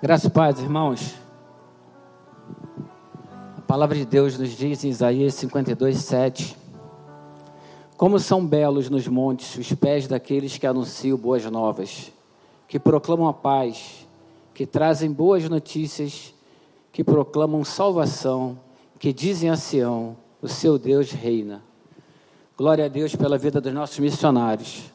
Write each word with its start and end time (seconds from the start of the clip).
Graças 0.00 0.26
e 0.26 0.30
paz, 0.30 0.60
irmãos. 0.60 1.16
A 3.56 3.60
palavra 3.62 3.96
de 3.96 4.04
Deus 4.04 4.38
nos 4.38 4.50
diz 4.50 4.84
em 4.84 4.90
Isaías 4.90 5.34
52, 5.34 5.96
7. 5.98 6.56
Como 7.96 8.20
são 8.20 8.46
belos 8.46 8.88
nos 8.88 9.08
montes 9.08 9.56
os 9.56 9.72
pés 9.74 10.06
daqueles 10.06 10.56
que 10.56 10.68
anunciam 10.68 11.18
boas 11.18 11.44
novas, 11.46 12.12
que 12.68 12.78
proclamam 12.78 13.26
a 13.26 13.32
paz, 13.32 14.06
que 14.54 14.64
trazem 14.64 15.10
boas 15.10 15.48
notícias, 15.48 16.32
que 16.92 17.02
proclamam 17.02 17.64
salvação, 17.64 18.56
que 19.00 19.12
dizem 19.12 19.50
a 19.50 19.56
Sião: 19.56 20.16
o 20.40 20.46
seu 20.46 20.78
Deus 20.78 21.10
reina. 21.10 21.60
Glória 22.56 22.84
a 22.84 22.88
Deus 22.88 23.16
pela 23.16 23.36
vida 23.36 23.60
dos 23.60 23.74
nossos 23.74 23.98
missionários. 23.98 24.92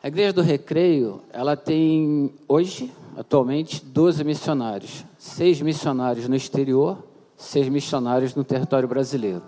A 0.00 0.06
Igreja 0.06 0.32
do 0.32 0.42
Recreio, 0.42 1.20
ela 1.32 1.56
tem 1.56 2.32
hoje 2.46 2.92
atualmente 3.16 3.84
12 3.84 4.24
missionários, 4.24 5.04
seis 5.18 5.60
missionários 5.60 6.28
no 6.28 6.36
exterior, 6.36 7.02
seis 7.36 7.68
missionários 7.68 8.34
no 8.34 8.44
território 8.44 8.88
brasileiro. 8.88 9.42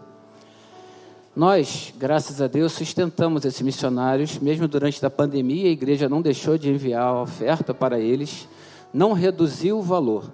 Nós, 1.35 1.93
graças 1.99 2.41
a 2.41 2.47
Deus, 2.47 2.73
sustentamos 2.73 3.45
esses 3.45 3.61
missionários, 3.61 4.39
mesmo 4.39 4.67
durante 4.67 5.05
a 5.05 5.11
pandemia, 5.11 5.69
a 5.69 5.73
igreja 5.73 6.09
não 6.09 6.23
deixou 6.23 6.57
de 6.57 6.71
enviar 6.71 7.03
a 7.03 7.23
oferta 7.23 7.75
para 7.75 8.01
eles, 8.01 8.49
não 8.93 9.13
reduziu 9.13 9.79
o 9.79 9.83
valor. 9.83 10.33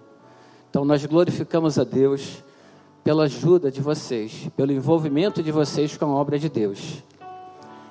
Então, 0.71 0.85
nós 0.85 1.05
glorificamos 1.05 1.77
a 1.79 1.85
Deus 1.85 2.43
pela 3.03 3.25
ajuda 3.25 3.69
de 3.69 3.81
vocês, 3.81 4.49
pelo 4.57 4.71
envolvimento 4.71 5.43
de 5.43 5.51
vocês 5.51 5.97
com 5.97 6.05
a 6.05 6.15
obra 6.15 6.39
de 6.39 6.49
Deus. 6.49 7.03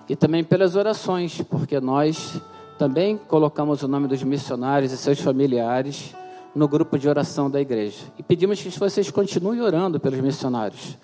E 0.08 0.16
também 0.16 0.44
pelas 0.44 0.76
orações, 0.76 1.42
porque 1.42 1.82
nós 1.82 2.40
também 2.82 3.16
colocamos 3.16 3.84
o 3.84 3.88
nome 3.88 4.08
dos 4.08 4.24
missionários 4.24 4.92
e 4.92 4.98
seus 4.98 5.20
familiares 5.20 6.16
no 6.56 6.68
grupo 6.68 6.98
de 6.98 7.08
oração 7.08 7.48
da 7.48 7.62
igreja. 7.62 8.06
E 8.18 8.24
pedimos 8.24 8.60
que 8.60 8.72
vocês 8.72 9.12
continuem 9.12 9.62
orando 9.62 10.00
pelos 10.00 10.20
missionários. 10.20 10.98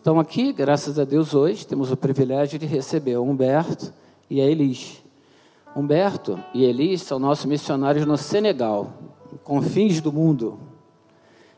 Então, 0.00 0.18
aqui, 0.18 0.52
graças 0.52 0.98
a 0.98 1.04
Deus, 1.04 1.32
hoje 1.32 1.64
temos 1.64 1.92
o 1.92 1.96
privilégio 1.96 2.58
de 2.58 2.66
receber 2.66 3.18
o 3.18 3.22
Humberto 3.22 3.92
e 4.28 4.40
a 4.40 4.44
Elis. 4.44 5.00
Humberto 5.76 6.40
e 6.52 6.64
Elis 6.64 7.02
são 7.02 7.20
nossos 7.20 7.44
missionários 7.44 8.04
no 8.04 8.18
Senegal, 8.18 8.92
confins 9.44 10.00
do 10.00 10.12
mundo. 10.12 10.58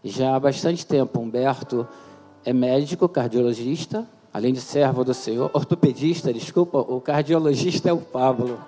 Já 0.04 0.36
há 0.36 0.40
bastante 0.40 0.84
tempo, 0.84 1.20
Humberto 1.20 1.88
é 2.44 2.52
médico, 2.52 3.08
cardiologista, 3.08 4.06
além 4.30 4.52
de 4.52 4.60
servo 4.60 5.02
do 5.02 5.14
Senhor, 5.14 5.50
ortopedista, 5.54 6.34
desculpa, 6.34 6.80
o 6.80 7.00
cardiologista 7.00 7.88
é 7.88 7.94
o 7.94 7.98
Pablo 7.98 8.58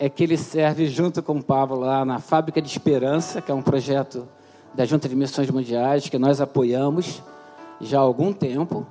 é 0.00 0.08
que 0.08 0.24
ele 0.24 0.38
serve 0.38 0.86
junto 0.86 1.22
com 1.22 1.34
o 1.34 1.42
Pablo 1.42 1.78
lá 1.78 2.06
na 2.06 2.18
Fábrica 2.18 2.62
de 2.62 2.68
Esperança, 2.68 3.42
que 3.42 3.52
é 3.52 3.54
um 3.54 3.60
projeto 3.60 4.26
da 4.72 4.86
Junta 4.86 5.06
de 5.06 5.14
Missões 5.14 5.50
Mundiais 5.50 6.08
que 6.08 6.18
nós 6.18 6.40
apoiamos 6.40 7.22
já 7.82 7.98
há 7.98 8.00
algum 8.00 8.32
tempo, 8.32 8.86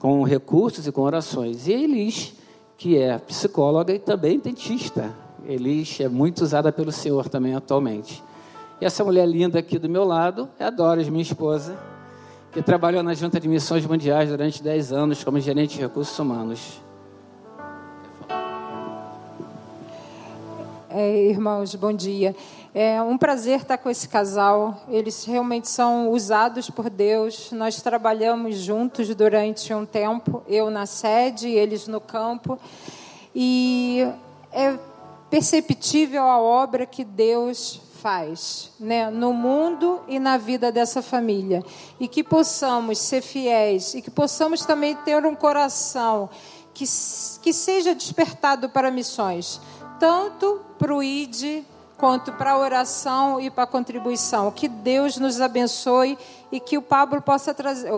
com 0.00 0.24
recursos 0.24 0.88
e 0.88 0.92
com 0.92 1.02
orações. 1.02 1.68
E 1.68 1.72
Elis, 1.72 2.34
que 2.76 2.98
é 2.98 3.16
psicóloga 3.16 3.94
e 3.94 3.98
também 4.00 4.40
dentista. 4.40 5.14
Elis 5.46 6.00
é 6.00 6.08
muito 6.08 6.42
usada 6.42 6.72
pelo 6.72 6.90
Senhor 6.90 7.28
também 7.28 7.54
atualmente. 7.54 8.20
E 8.80 8.84
essa 8.84 9.04
mulher 9.04 9.28
linda 9.28 9.60
aqui 9.60 9.78
do 9.78 9.88
meu 9.88 10.02
lado 10.02 10.48
é 10.58 10.64
a 10.64 10.70
Doris, 10.70 11.08
minha 11.08 11.22
esposa, 11.22 11.78
que 12.50 12.60
trabalhou 12.60 13.04
na 13.04 13.14
Junta 13.14 13.38
de 13.38 13.46
Missões 13.46 13.86
Mundiais 13.86 14.30
durante 14.30 14.60
10 14.60 14.92
anos 14.92 15.22
como 15.22 15.38
gerente 15.38 15.76
de 15.76 15.82
recursos 15.82 16.18
humanos. 16.18 16.83
Irmãos, 20.96 21.74
bom 21.74 21.92
dia. 21.92 22.36
É 22.72 23.02
um 23.02 23.18
prazer 23.18 23.60
estar 23.60 23.78
com 23.78 23.90
esse 23.90 24.08
casal. 24.08 24.84
Eles 24.88 25.24
realmente 25.24 25.68
são 25.68 26.10
usados 26.10 26.70
por 26.70 26.88
Deus. 26.88 27.50
Nós 27.50 27.82
trabalhamos 27.82 28.56
juntos 28.58 29.12
durante 29.14 29.74
um 29.74 29.84
tempo, 29.84 30.42
eu 30.46 30.70
na 30.70 30.86
sede, 30.86 31.48
eles 31.48 31.88
no 31.88 32.00
campo. 32.00 32.58
E 33.34 34.06
é 34.52 34.78
perceptível 35.28 36.22
a 36.22 36.40
obra 36.40 36.86
que 36.86 37.02
Deus 37.02 37.80
faz, 38.00 38.70
né, 38.78 39.10
no 39.10 39.32
mundo 39.32 40.00
e 40.06 40.20
na 40.20 40.36
vida 40.36 40.70
dessa 40.70 41.02
família. 41.02 41.64
E 41.98 42.06
que 42.06 42.22
possamos 42.22 42.98
ser 42.98 43.20
fiéis 43.20 43.94
e 43.94 44.02
que 44.02 44.10
possamos 44.10 44.64
também 44.64 44.94
ter 44.94 45.26
um 45.26 45.34
coração 45.34 46.30
que, 46.72 46.84
que 47.42 47.52
seja 47.52 47.94
despertado 47.94 48.68
para 48.68 48.90
missões 48.90 49.60
tanto 49.98 50.60
para 50.78 50.94
o 50.94 51.02
ID 51.02 51.64
quanto 51.96 52.32
para 52.32 52.52
a 52.52 52.58
oração 52.58 53.40
e 53.40 53.50
para 53.50 53.64
a 53.64 53.66
contribuição. 53.66 54.50
Que 54.50 54.68
Deus 54.68 55.16
nos 55.16 55.40
abençoe 55.40 56.18
e 56.50 56.60
que 56.60 56.76
o 56.76 56.82
Pablo 56.82 57.22
possa 57.22 57.54
trazer. 57.54 57.92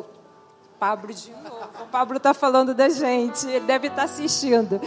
Pablo 0.78 1.12
de 1.12 1.30
novo. 1.30 1.56
O 1.82 1.86
Pablo 1.86 2.18
está 2.18 2.34
falando 2.34 2.74
da 2.74 2.88
gente, 2.88 3.46
ele 3.46 3.60
deve 3.60 3.88
estar 3.88 4.02
tá 4.02 4.04
assistindo. 4.04 4.80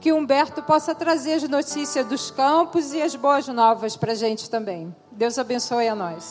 Que 0.00 0.12
Humberto 0.12 0.62
possa 0.62 0.94
trazer 0.94 1.34
as 1.34 1.48
notícias 1.48 2.06
dos 2.06 2.30
campos 2.30 2.92
e 2.92 3.02
as 3.02 3.14
boas 3.14 3.46
novas 3.48 3.96
para 3.96 4.12
a 4.12 4.14
gente 4.14 4.50
também. 4.50 4.94
Deus 5.10 5.38
abençoe 5.38 5.88
a 5.88 5.94
nós. 5.94 6.30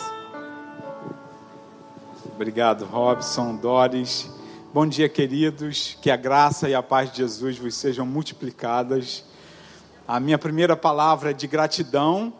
Obrigado, 2.33 2.85
Robson, 2.85 3.55
Doris. 3.55 4.29
Bom 4.73 4.85
dia, 4.85 5.09
queridos. 5.09 5.97
Que 6.01 6.11
a 6.11 6.15
graça 6.15 6.69
e 6.69 6.75
a 6.75 6.83
paz 6.83 7.11
de 7.11 7.17
Jesus 7.17 7.57
vos 7.57 7.75
sejam 7.75 8.05
multiplicadas 8.05 9.25
a 10.07 10.21
minha 10.21 10.37
primeira 10.37 10.77
palavra 10.77 11.31
é 11.31 11.33
de 11.33 11.45
gratidão, 11.47 12.31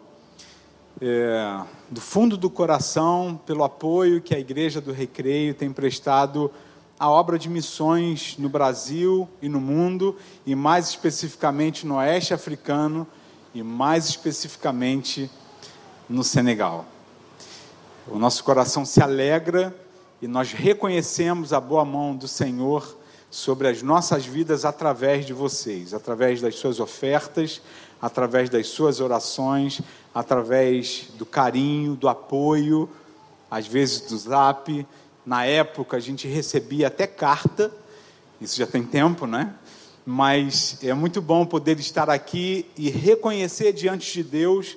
é, 1.02 1.60
do 1.90 2.00
fundo 2.00 2.34
do 2.34 2.48
coração, 2.48 3.38
pelo 3.44 3.62
apoio 3.62 4.22
que 4.22 4.34
a 4.34 4.38
Igreja 4.38 4.80
do 4.80 4.90
Recreio 4.90 5.52
tem 5.52 5.70
prestado 5.70 6.50
à 6.98 7.10
obra 7.10 7.38
de 7.38 7.46
missões 7.46 8.36
no 8.38 8.48
Brasil 8.48 9.28
e 9.42 9.50
no 9.50 9.60
mundo, 9.60 10.16
e 10.46 10.54
mais 10.54 10.88
especificamente 10.88 11.86
no 11.86 11.96
Oeste 11.96 12.32
Africano, 12.32 13.06
e 13.54 13.62
mais 13.62 14.06
especificamente 14.06 15.30
no 16.08 16.24
Senegal. 16.24 16.86
O 18.06 18.18
nosso 18.18 18.42
coração 18.44 18.86
se 18.86 19.02
alegra 19.02 19.76
e 20.22 20.26
nós 20.26 20.52
reconhecemos 20.52 21.52
a 21.52 21.60
boa 21.60 21.84
mão 21.84 22.16
do 22.16 22.26
Senhor 22.26 22.97
sobre 23.30 23.68
as 23.68 23.82
nossas 23.82 24.24
vidas 24.24 24.64
através 24.64 25.26
de 25.26 25.32
vocês, 25.32 25.92
através 25.92 26.40
das 26.40 26.54
suas 26.54 26.80
ofertas, 26.80 27.60
através 28.00 28.48
das 28.48 28.68
suas 28.68 29.00
orações, 29.00 29.80
através 30.14 31.08
do 31.16 31.26
carinho, 31.26 31.94
do 31.94 32.08
apoio, 32.08 32.88
às 33.50 33.66
vezes 33.66 34.00
do 34.02 34.16
zap. 34.16 34.86
Na 35.26 35.44
época 35.44 35.96
a 35.96 36.00
gente 36.00 36.26
recebia 36.26 36.86
até 36.86 37.06
carta, 37.06 37.70
isso 38.40 38.56
já 38.56 38.66
tem 38.66 38.82
tempo, 38.82 39.26
né? 39.26 39.54
Mas 40.06 40.78
é 40.82 40.94
muito 40.94 41.20
bom 41.20 41.44
poder 41.44 41.78
estar 41.78 42.08
aqui 42.08 42.64
e 42.76 42.88
reconhecer 42.88 43.72
diante 43.72 44.10
de 44.14 44.22
Deus 44.22 44.76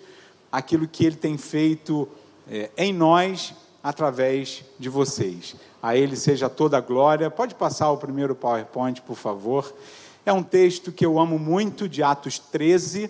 aquilo 0.51 0.87
que 0.87 1.05
Ele 1.05 1.15
tem 1.15 1.37
feito 1.37 2.07
é, 2.49 2.69
em 2.75 2.91
nós 2.91 3.53
através 3.83 4.63
de 4.77 4.89
vocês. 4.89 5.55
A 5.81 5.95
Ele 5.95 6.15
seja 6.15 6.49
toda 6.49 6.77
a 6.77 6.81
glória. 6.81 7.29
Pode 7.31 7.55
passar 7.55 7.91
o 7.91 7.97
primeiro 7.97 8.35
PowerPoint, 8.35 9.01
por 9.01 9.15
favor. 9.15 9.73
É 10.25 10.31
um 10.31 10.43
texto 10.43 10.91
que 10.91 11.05
eu 11.05 11.19
amo 11.19 11.39
muito, 11.39 11.89
de 11.89 12.03
Atos 12.03 12.37
13, 12.37 13.09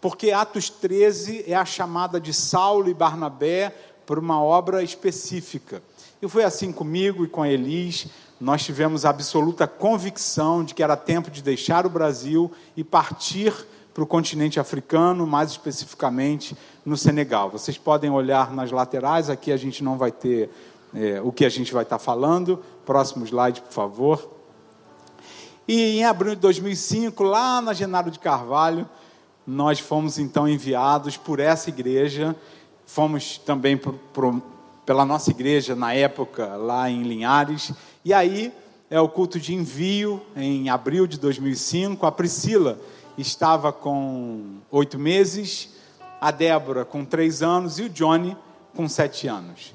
porque 0.00 0.30
Atos 0.30 0.70
13 0.70 1.44
é 1.46 1.54
a 1.54 1.64
chamada 1.64 2.18
de 2.18 2.32
Saulo 2.32 2.88
e 2.88 2.94
Barnabé 2.94 3.74
por 4.06 4.18
uma 4.18 4.42
obra 4.42 4.82
específica. 4.82 5.82
E 6.22 6.28
foi 6.28 6.44
assim 6.44 6.72
comigo 6.72 7.24
e 7.24 7.28
com 7.28 7.42
a 7.42 7.48
Elis. 7.48 8.06
Nós 8.40 8.64
tivemos 8.64 9.04
a 9.04 9.10
absoluta 9.10 9.66
convicção 9.66 10.64
de 10.64 10.74
que 10.74 10.82
era 10.82 10.96
tempo 10.96 11.30
de 11.30 11.42
deixar 11.42 11.84
o 11.84 11.90
Brasil 11.90 12.50
e 12.76 12.82
partir 12.82 13.52
para 13.96 14.04
o 14.04 14.06
continente 14.06 14.60
africano, 14.60 15.26
mais 15.26 15.52
especificamente 15.52 16.54
no 16.84 16.98
Senegal. 16.98 17.48
Vocês 17.48 17.78
podem 17.78 18.10
olhar 18.10 18.52
nas 18.52 18.70
laterais, 18.70 19.30
aqui 19.30 19.50
a 19.50 19.56
gente 19.56 19.82
não 19.82 19.96
vai 19.96 20.12
ter 20.12 20.50
é, 20.94 21.18
o 21.22 21.32
que 21.32 21.46
a 21.46 21.48
gente 21.48 21.72
vai 21.72 21.82
estar 21.82 21.98
falando. 21.98 22.62
Próximo 22.84 23.24
slide, 23.24 23.62
por 23.62 23.72
favor. 23.72 24.30
E 25.66 25.96
em 25.96 26.04
abril 26.04 26.34
de 26.34 26.42
2005, 26.42 27.22
lá 27.22 27.62
na 27.62 27.72
Genaro 27.72 28.10
de 28.10 28.18
Carvalho, 28.18 28.86
nós 29.46 29.80
fomos 29.80 30.18
então 30.18 30.46
enviados 30.46 31.16
por 31.16 31.40
essa 31.40 31.70
igreja, 31.70 32.36
fomos 32.84 33.38
também 33.38 33.78
por, 33.78 33.94
por, 34.12 34.42
pela 34.84 35.06
nossa 35.06 35.30
igreja 35.30 35.74
na 35.74 35.94
época, 35.94 36.54
lá 36.56 36.90
em 36.90 37.02
Linhares, 37.02 37.72
e 38.04 38.12
aí 38.12 38.52
é 38.90 39.00
o 39.00 39.08
culto 39.08 39.40
de 39.40 39.54
envio 39.54 40.20
em 40.36 40.68
abril 40.68 41.06
de 41.06 41.18
2005. 41.18 42.04
A 42.04 42.12
Priscila 42.12 42.78
estava 43.18 43.72
com 43.72 44.56
oito 44.70 44.98
meses, 44.98 45.70
a 46.20 46.30
Débora 46.30 46.84
com 46.84 47.04
três 47.04 47.42
anos 47.42 47.78
e 47.78 47.84
o 47.84 47.88
Johnny 47.88 48.36
com 48.74 48.88
sete 48.88 49.26
anos. 49.26 49.74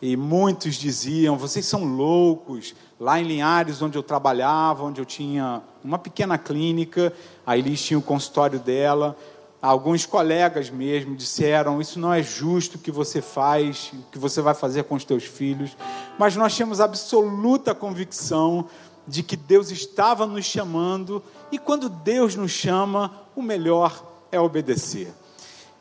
E 0.00 0.16
muitos 0.16 0.74
diziam: 0.74 1.38
vocês 1.38 1.64
são 1.64 1.84
loucos. 1.84 2.74
Lá 3.00 3.18
em 3.18 3.24
Linhares, 3.24 3.82
onde 3.82 3.98
eu 3.98 4.02
trabalhava, 4.02 4.84
onde 4.84 5.00
eu 5.00 5.04
tinha 5.04 5.62
uma 5.82 5.98
pequena 5.98 6.38
clínica, 6.38 7.12
a 7.44 7.56
Elis 7.56 7.82
tinha 7.82 7.98
o 7.98 8.02
consultório 8.02 8.58
dela. 8.58 9.16
alguns 9.62 10.04
colegas 10.04 10.68
mesmo 10.68 11.16
disseram: 11.16 11.80
Isso 11.80 11.98
não 11.98 12.12
é 12.12 12.22
justo 12.22 12.78
que 12.78 12.90
você 12.90 13.22
faz, 13.22 13.92
que 14.12 14.18
você 14.18 14.42
vai 14.42 14.54
fazer 14.54 14.84
com 14.84 14.94
os 14.94 15.04
teus 15.04 15.24
filhos. 15.24 15.74
Mas 16.18 16.36
nós 16.36 16.54
tínhamos 16.54 16.80
absoluta 16.80 17.74
convicção 17.74 18.66
de 19.06 19.22
que 19.22 19.36
Deus 19.36 19.70
estava 19.70 20.26
nos 20.26 20.44
chamando, 20.44 21.22
e 21.52 21.58
quando 21.58 21.88
Deus 21.88 22.34
nos 22.34 22.50
chama, 22.50 23.12
o 23.36 23.42
melhor 23.42 24.04
é 24.32 24.40
obedecer. 24.40 25.12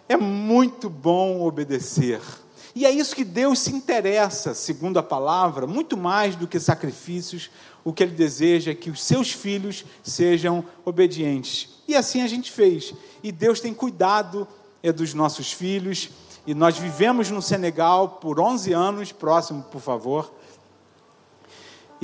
É 0.08 0.18
muito 0.18 0.90
bom 0.90 1.42
obedecer. 1.42 2.22
E 2.76 2.86
é 2.86 2.92
isso 2.92 3.16
que 3.16 3.24
Deus 3.24 3.60
se 3.60 3.72
interessa, 3.72 4.54
segundo 4.54 4.98
a 4.98 5.04
palavra, 5.04 5.68
muito 5.68 5.96
mais 5.96 6.36
do 6.36 6.48
que 6.48 6.60
sacrifícios, 6.60 7.52
o 7.84 7.94
que 7.94 8.04
Ele 8.04 8.14
deseja 8.14 8.72
é 8.72 8.76
que 8.76 8.90
os 8.90 9.04
seus 9.04 9.32
filhos 9.32 9.86
sejam 10.02 10.66
obedientes. 10.84 11.82
E 11.88 11.96
assim 11.96 12.22
a 12.22 12.28
gente 12.28 12.52
fez. 12.52 12.94
E 13.22 13.32
Deus 13.32 13.60
tem 13.60 13.74
cuidado 13.74 14.48
é, 14.82 14.92
dos 14.92 15.14
nossos 15.14 15.52
filhos. 15.52 16.10
E 16.48 16.54
nós 16.54 16.78
vivemos 16.78 17.30
no 17.30 17.42
Senegal 17.42 18.10
por 18.22 18.40
11 18.40 18.74
anos, 18.74 19.12
próximo, 19.12 19.64
por 19.64 19.82
favor. 19.82 20.34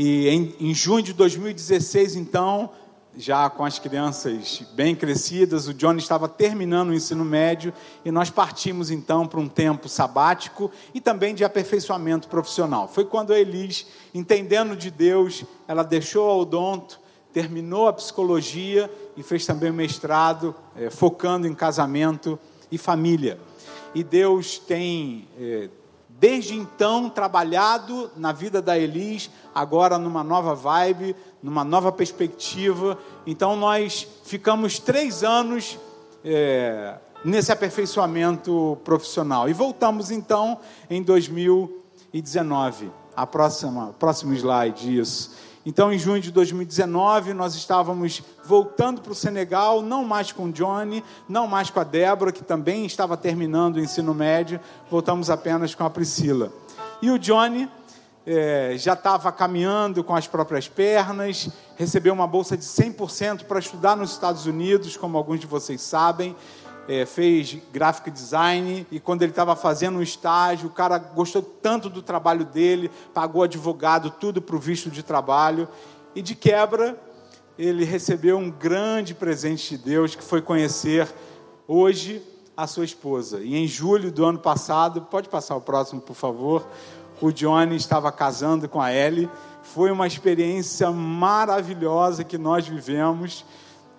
E 0.01 0.30
em, 0.30 0.56
em 0.62 0.74
junho 0.74 1.04
de 1.04 1.12
2016, 1.12 2.16
então, 2.16 2.69
já 3.18 3.50
com 3.50 3.66
as 3.66 3.80
crianças 3.80 4.63
bem 4.72 4.96
crescidas, 4.96 5.68
o 5.68 5.74
Johnny 5.74 6.00
estava 6.00 6.25
terminando 6.30 6.92
o 6.92 6.94
ensino 6.94 7.25
médio 7.25 7.74
e 8.06 8.10
nós 8.10 8.30
partimos 8.30 8.92
então 8.92 9.28
para 9.28 9.42
um 9.42 9.50
tempo 9.50 9.90
sabático 9.90 10.72
e 10.94 11.01
também 11.01 11.36
de 11.36 11.44
aperfeiçoamento 11.44 12.30
profissional. 12.30 12.88
Foi 12.88 13.04
quando 13.04 13.34
a 13.34 13.40
Elis, 13.42 13.88
entendendo 14.13 14.74
de 14.74 14.90
Deus, 14.90 15.44
ela 15.68 15.84
deixou 15.84 16.30
o 16.30 16.44
odonto, 16.44 16.98
terminou 17.34 17.90
a 17.90 17.94
psicologia 17.94 18.90
e 19.18 19.22
fez 19.22 19.46
também 19.46 19.69
o 19.69 19.74
mestrado, 19.74 20.56
eh, 20.78 20.90
focando 20.90 21.46
em 21.46 21.54
casamento 21.54 22.40
e 22.72 22.78
família. 22.78 23.38
E 23.94 24.01
Deus 24.01 24.60
tem 24.60 25.28
eh, 25.38 25.68
desde 26.19 26.54
então 26.56 27.10
trabalhado 27.10 28.12
na 28.18 28.33
vida 28.33 28.62
da 28.62 28.77
Elis, 28.77 29.31
agora 29.56 29.98
numa 29.98 30.24
nova 30.24 30.54
vibe, 30.54 31.16
numa 31.42 31.63
nova 31.63 31.92
perspectiva. 31.92 32.98
Então 33.25 33.56
nós 33.56 34.06
ficamos 34.24 34.80
três 34.80 35.24
anos 35.24 35.80
é, 36.24 36.98
nesse 37.24 37.51
aperfeiçoamento 37.51 38.77
profissional 38.83 39.48
e 39.50 39.54
voltamos 39.54 40.12
então 40.12 40.60
em 40.89 41.01
2019. 41.01 42.92
A 43.15 43.25
próxima, 43.25 43.95
próximo 43.98 44.33
slide, 44.33 45.00
isso. 45.00 45.49
Então, 45.66 45.92
em 45.92 46.00
junho 46.00 46.22
de 46.22 46.32
2019, 46.32 47.34
nós 47.34 47.54
estávamos 47.54 48.24
voltando 48.46 49.02
para 49.02 49.12
o 49.12 49.16
Senegal, 49.16 49.82
não 49.82 50.06
mais 50.06 50.32
com 50.32 50.46
o 50.46 50.52
Johnny, 50.52 51.04
não 51.28 51.48
mais 51.48 51.70
com 51.70 51.80
a 51.80 51.84
Débora, 51.84 52.32
que 52.32 52.44
também 52.44 52.86
estava 52.86 53.18
terminando 53.18 53.76
o 53.76 53.80
ensino 53.80 54.14
médio, 54.14 54.60
voltamos 54.90 55.30
apenas 55.30 55.76
com 55.76 55.84
a 55.84 55.90
Priscila. 55.90 56.52
E 57.02 57.12
o 57.12 57.20
Johnny 57.20 57.70
é, 58.26 58.76
já 58.78 58.94
estava 58.94 59.32
caminhando 59.32 60.04
com 60.04 60.16
as 60.16 60.28
próprias 60.28 60.68
pernas, 60.68 61.50
recebeu 61.76 62.14
uma 62.14 62.28
bolsa 62.28 62.56
de 62.56 62.64
100% 62.64 63.44
para 63.44 63.60
estudar 63.60 63.98
nos 63.98 64.12
Estados 64.12 64.46
Unidos, 64.46 64.96
como 64.96 65.18
alguns 65.18 65.40
de 65.40 65.48
vocês 65.48 65.82
sabem, 65.82 66.36
é, 66.89 67.06
fez 67.06 67.56
graphic 67.71 68.09
design 68.09 68.88
e 68.89 69.00
quando 69.00 69.21
ele 69.21 69.31
estava 69.31 69.56
fazendo 69.56 70.00
um 70.00 70.01
estágio, 70.01 70.68
o 70.68 70.71
cara 70.71 70.97
gostou 70.97 71.44
tanto 71.44 71.88
do 71.88 72.01
trabalho 72.01 72.44
dele, 72.44 72.89
pagou 73.13 73.44
advogado, 73.44 74.09
tudo 74.09 74.41
para 74.41 74.56
o 74.56 74.59
visto 74.59 74.89
de 74.89 75.03
trabalho 75.03 75.68
e 76.15 76.21
de 76.24 76.33
quebra 76.33 77.00
ele 77.59 77.83
recebeu 77.83 78.38
um 78.38 78.50
grande 78.50 79.13
presente 79.13 79.77
de 79.77 79.83
Deus 79.83 80.15
que 80.15 80.24
foi 80.24 80.41
conhecer 80.41 81.07
hoje 81.68 82.24
a 82.56 82.65
sua 82.65 82.86
esposa. 82.86 83.41
E 83.41 83.56
em 83.56 83.68
julho 83.68 84.12
do 84.12 84.25
ano 84.25 84.39
passado, 84.39 85.01
pode 85.01 85.30
passar 85.30 85.57
o 85.57 85.62
próximo, 85.62 86.01
por 86.01 86.15
favor, 86.15 86.65
o 87.21 87.31
Johnny 87.31 87.75
estava 87.75 88.12
casando 88.13 88.68
com 88.68 88.81
a 88.81 88.94
Ellie. 88.94 89.30
Foi 89.62 89.91
uma 89.91 90.07
experiência 90.07 90.89
maravilhosa 90.89 92.24
que 92.24 92.38
nós 92.38 92.65
vivemos 92.65 93.45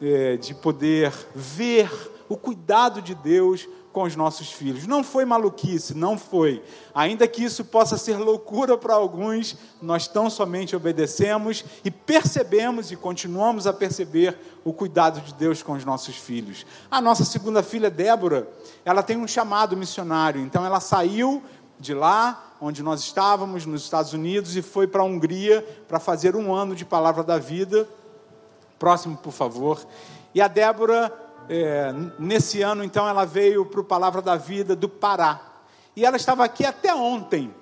é, 0.00 0.38
de 0.38 0.54
poder 0.54 1.12
ver 1.34 1.90
o 2.30 2.36
cuidado 2.36 3.02
de 3.02 3.12
Deus 3.12 3.68
com 3.92 4.04
os 4.04 4.14
nossos 4.14 4.52
filhos. 4.52 4.86
Não 4.86 5.02
foi 5.02 5.24
maluquice, 5.24 5.96
não 5.96 6.16
foi. 6.16 6.62
Ainda 6.94 7.26
que 7.26 7.42
isso 7.42 7.64
possa 7.64 7.98
ser 7.98 8.18
loucura 8.18 8.78
para 8.78 8.94
alguns, 8.94 9.56
nós 9.82 10.06
tão 10.06 10.30
somente 10.30 10.76
obedecemos 10.76 11.64
e 11.84 11.90
percebemos 11.90 12.92
e 12.92 12.96
continuamos 12.96 13.66
a 13.66 13.72
perceber 13.72 14.38
o 14.62 14.72
cuidado 14.72 15.20
de 15.20 15.34
Deus 15.34 15.60
com 15.60 15.72
os 15.72 15.84
nossos 15.84 16.14
filhos. 16.14 16.64
A 16.88 17.00
nossa 17.00 17.24
segunda 17.24 17.64
filha, 17.64 17.90
Débora, 17.90 18.48
ela 18.84 19.02
tem 19.02 19.16
um 19.16 19.26
chamado 19.26 19.76
missionário, 19.76 20.40
então 20.40 20.64
ela 20.64 20.78
saiu 20.78 21.42
de 21.80 21.92
lá, 21.94 22.54
onde 22.60 22.80
nós 22.80 23.00
estávamos, 23.00 23.66
nos 23.66 23.82
Estados 23.82 24.12
Unidos, 24.12 24.54
e 24.54 24.62
foi 24.62 24.86
para 24.86 25.02
a 25.02 25.04
Hungria 25.04 25.66
para 25.88 25.98
fazer 25.98 26.36
um 26.36 26.54
ano 26.54 26.76
de 26.76 26.84
Palavra 26.84 27.24
da 27.24 27.38
Vida. 27.38 27.88
Próximo, 28.78 29.16
por 29.16 29.32
favor. 29.32 29.84
E 30.32 30.40
a 30.40 30.46
Débora 30.46 31.12
é, 31.48 31.92
nesse 32.18 32.62
ano, 32.62 32.84
então, 32.84 33.08
ela 33.08 33.24
veio 33.24 33.64
para 33.66 33.80
o 33.80 33.84
Palavra 33.84 34.22
da 34.22 34.36
Vida 34.36 34.76
do 34.76 34.88
Pará. 34.88 35.40
E 35.96 36.04
ela 36.04 36.16
estava 36.16 36.44
aqui 36.44 36.64
até 36.64 36.94
ontem, 36.94 37.52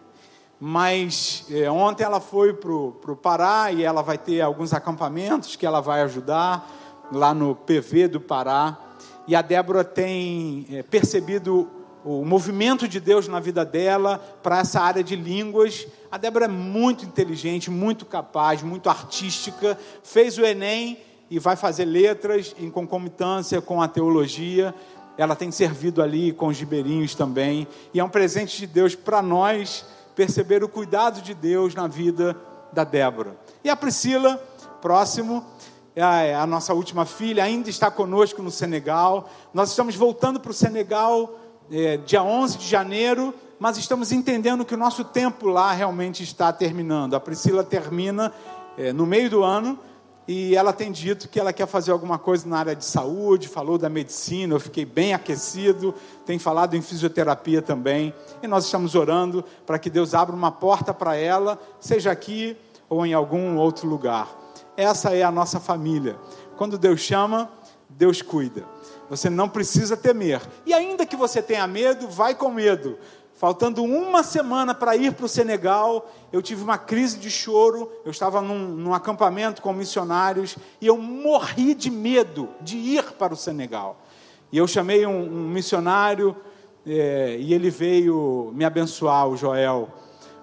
mas 0.60 1.46
é, 1.50 1.70
ontem 1.70 2.04
ela 2.04 2.20
foi 2.20 2.52
para 2.52 2.70
o 2.70 3.16
Pará 3.16 3.72
e 3.72 3.82
ela 3.82 4.02
vai 4.02 4.18
ter 4.18 4.40
alguns 4.40 4.72
acampamentos 4.72 5.56
que 5.56 5.64
ela 5.64 5.80
vai 5.80 6.02
ajudar 6.02 6.68
lá 7.10 7.32
no 7.32 7.54
PV 7.54 8.08
do 8.08 8.20
Pará. 8.20 8.76
E 9.26 9.34
a 9.34 9.42
Débora 9.42 9.84
tem 9.84 10.66
é, 10.70 10.82
percebido 10.82 11.70
o 12.04 12.24
movimento 12.24 12.86
de 12.86 13.00
Deus 13.00 13.28
na 13.28 13.40
vida 13.40 13.64
dela 13.64 14.18
para 14.42 14.60
essa 14.60 14.80
área 14.80 15.02
de 15.02 15.16
línguas. 15.16 15.86
A 16.10 16.16
Débora 16.16 16.44
é 16.44 16.48
muito 16.48 17.04
inteligente, 17.04 17.70
muito 17.70 18.06
capaz, 18.06 18.62
muito 18.62 18.88
artística, 18.88 19.78
fez 20.02 20.38
o 20.38 20.44
Enem 20.44 20.98
e 21.30 21.38
vai 21.38 21.56
fazer 21.56 21.84
letras 21.84 22.54
em 22.58 22.70
concomitância 22.70 23.60
com 23.60 23.82
a 23.82 23.88
teologia. 23.88 24.74
Ela 25.16 25.34
tem 25.34 25.50
servido 25.50 26.02
ali 26.02 26.32
com 26.32 26.46
os 26.46 26.58
ribeirinhos 26.58 27.14
também. 27.14 27.66
E 27.92 28.00
é 28.00 28.04
um 28.04 28.08
presente 28.08 28.58
de 28.58 28.66
Deus 28.66 28.94
para 28.94 29.20
nós 29.20 29.84
perceber 30.14 30.64
o 30.64 30.68
cuidado 30.68 31.20
de 31.20 31.34
Deus 31.34 31.74
na 31.74 31.86
vida 31.86 32.36
da 32.72 32.84
Débora. 32.84 33.36
E 33.62 33.70
a 33.70 33.76
Priscila, 33.76 34.36
próximo, 34.80 35.44
é 35.94 36.02
a, 36.02 36.22
é 36.22 36.46
nossa 36.46 36.72
última 36.72 37.04
filha, 37.04 37.44
ainda 37.44 37.68
está 37.68 37.90
conosco 37.90 38.42
no 38.42 38.50
Senegal. 38.50 39.28
Nós 39.52 39.70
estamos 39.70 39.96
voltando 39.96 40.40
para 40.40 40.50
o 40.50 40.54
Senegal 40.54 41.38
é, 41.70 41.96
dia 41.98 42.22
11 42.22 42.58
de 42.58 42.66
janeiro, 42.66 43.34
mas 43.58 43.76
estamos 43.76 44.12
entendendo 44.12 44.64
que 44.64 44.74
o 44.74 44.78
nosso 44.78 45.04
tempo 45.04 45.48
lá 45.48 45.72
realmente 45.72 46.22
está 46.22 46.52
terminando. 46.52 47.14
A 47.14 47.20
Priscila 47.20 47.64
termina 47.64 48.32
é, 48.76 48.92
no 48.92 49.04
meio 49.04 49.28
do 49.28 49.42
ano 49.42 49.78
e 50.28 50.54
ela 50.54 50.74
tem 50.74 50.92
dito 50.92 51.26
que 51.26 51.40
ela 51.40 51.54
quer 51.54 51.66
fazer 51.66 51.90
alguma 51.90 52.18
coisa 52.18 52.46
na 52.46 52.58
área 52.58 52.76
de 52.76 52.84
saúde, 52.84 53.48
falou 53.48 53.78
da 53.78 53.88
medicina, 53.88 54.54
eu 54.54 54.60
fiquei 54.60 54.84
bem 54.84 55.14
aquecido, 55.14 55.94
tem 56.26 56.38
falado 56.38 56.76
em 56.76 56.82
fisioterapia 56.82 57.62
também, 57.62 58.12
e 58.42 58.46
nós 58.46 58.66
estamos 58.66 58.94
orando 58.94 59.42
para 59.64 59.78
que 59.78 59.88
Deus 59.88 60.12
abra 60.12 60.36
uma 60.36 60.52
porta 60.52 60.92
para 60.92 61.16
ela, 61.16 61.58
seja 61.80 62.10
aqui 62.12 62.54
ou 62.90 63.06
em 63.06 63.14
algum 63.14 63.56
outro 63.56 63.88
lugar. 63.88 64.28
Essa 64.76 65.16
é 65.16 65.22
a 65.22 65.32
nossa 65.32 65.58
família. 65.58 66.18
Quando 66.58 66.76
Deus 66.76 67.00
chama, 67.00 67.50
Deus 67.88 68.20
cuida. 68.20 68.66
Você 69.08 69.30
não 69.30 69.48
precisa 69.48 69.96
temer. 69.96 70.42
E 70.66 70.74
ainda 70.74 71.06
que 71.06 71.16
você 71.16 71.40
tenha 71.40 71.66
medo, 71.66 72.06
vai 72.06 72.34
com 72.34 72.50
medo, 72.50 72.98
Faltando 73.38 73.84
uma 73.84 74.24
semana 74.24 74.74
para 74.74 74.96
ir 74.96 75.12
para 75.12 75.24
o 75.24 75.28
Senegal, 75.28 76.10
eu 76.32 76.42
tive 76.42 76.60
uma 76.60 76.76
crise 76.76 77.18
de 77.18 77.30
choro. 77.30 77.88
Eu 78.04 78.10
estava 78.10 78.42
num, 78.42 78.66
num, 78.66 78.92
acampamento 78.92 79.62
com 79.62 79.72
missionários 79.72 80.56
e 80.80 80.88
eu 80.88 80.98
morri 80.98 81.72
de 81.72 81.88
medo 81.88 82.48
de 82.60 82.76
ir 82.76 83.12
para 83.12 83.32
o 83.32 83.36
Senegal. 83.36 83.96
E 84.50 84.58
eu 84.58 84.66
chamei 84.66 85.06
um, 85.06 85.22
um 85.22 85.48
missionário 85.50 86.36
é, 86.84 87.36
e 87.38 87.54
ele 87.54 87.70
veio 87.70 88.50
me 88.56 88.64
abençoar, 88.64 89.28
o 89.28 89.36
Joel. 89.36 89.88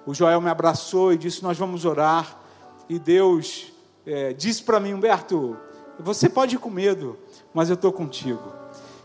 O 0.06 0.14
Joel 0.14 0.40
me 0.40 0.50
abraçou 0.50 1.12
e 1.12 1.18
disse: 1.18 1.44
Nós 1.44 1.58
vamos 1.58 1.84
orar. 1.84 2.40
E 2.88 2.98
Deus 2.98 3.74
é, 4.08 4.32
disse 4.32 4.64
para 4.64 4.80
mim, 4.80 4.94
Humberto, 4.94 5.58
você 6.00 6.30
pode 6.30 6.56
ir 6.56 6.60
com 6.60 6.70
medo, 6.70 7.18
mas 7.54 7.68
eu 7.68 7.76
estou 7.76 7.92
contigo. 7.92 8.54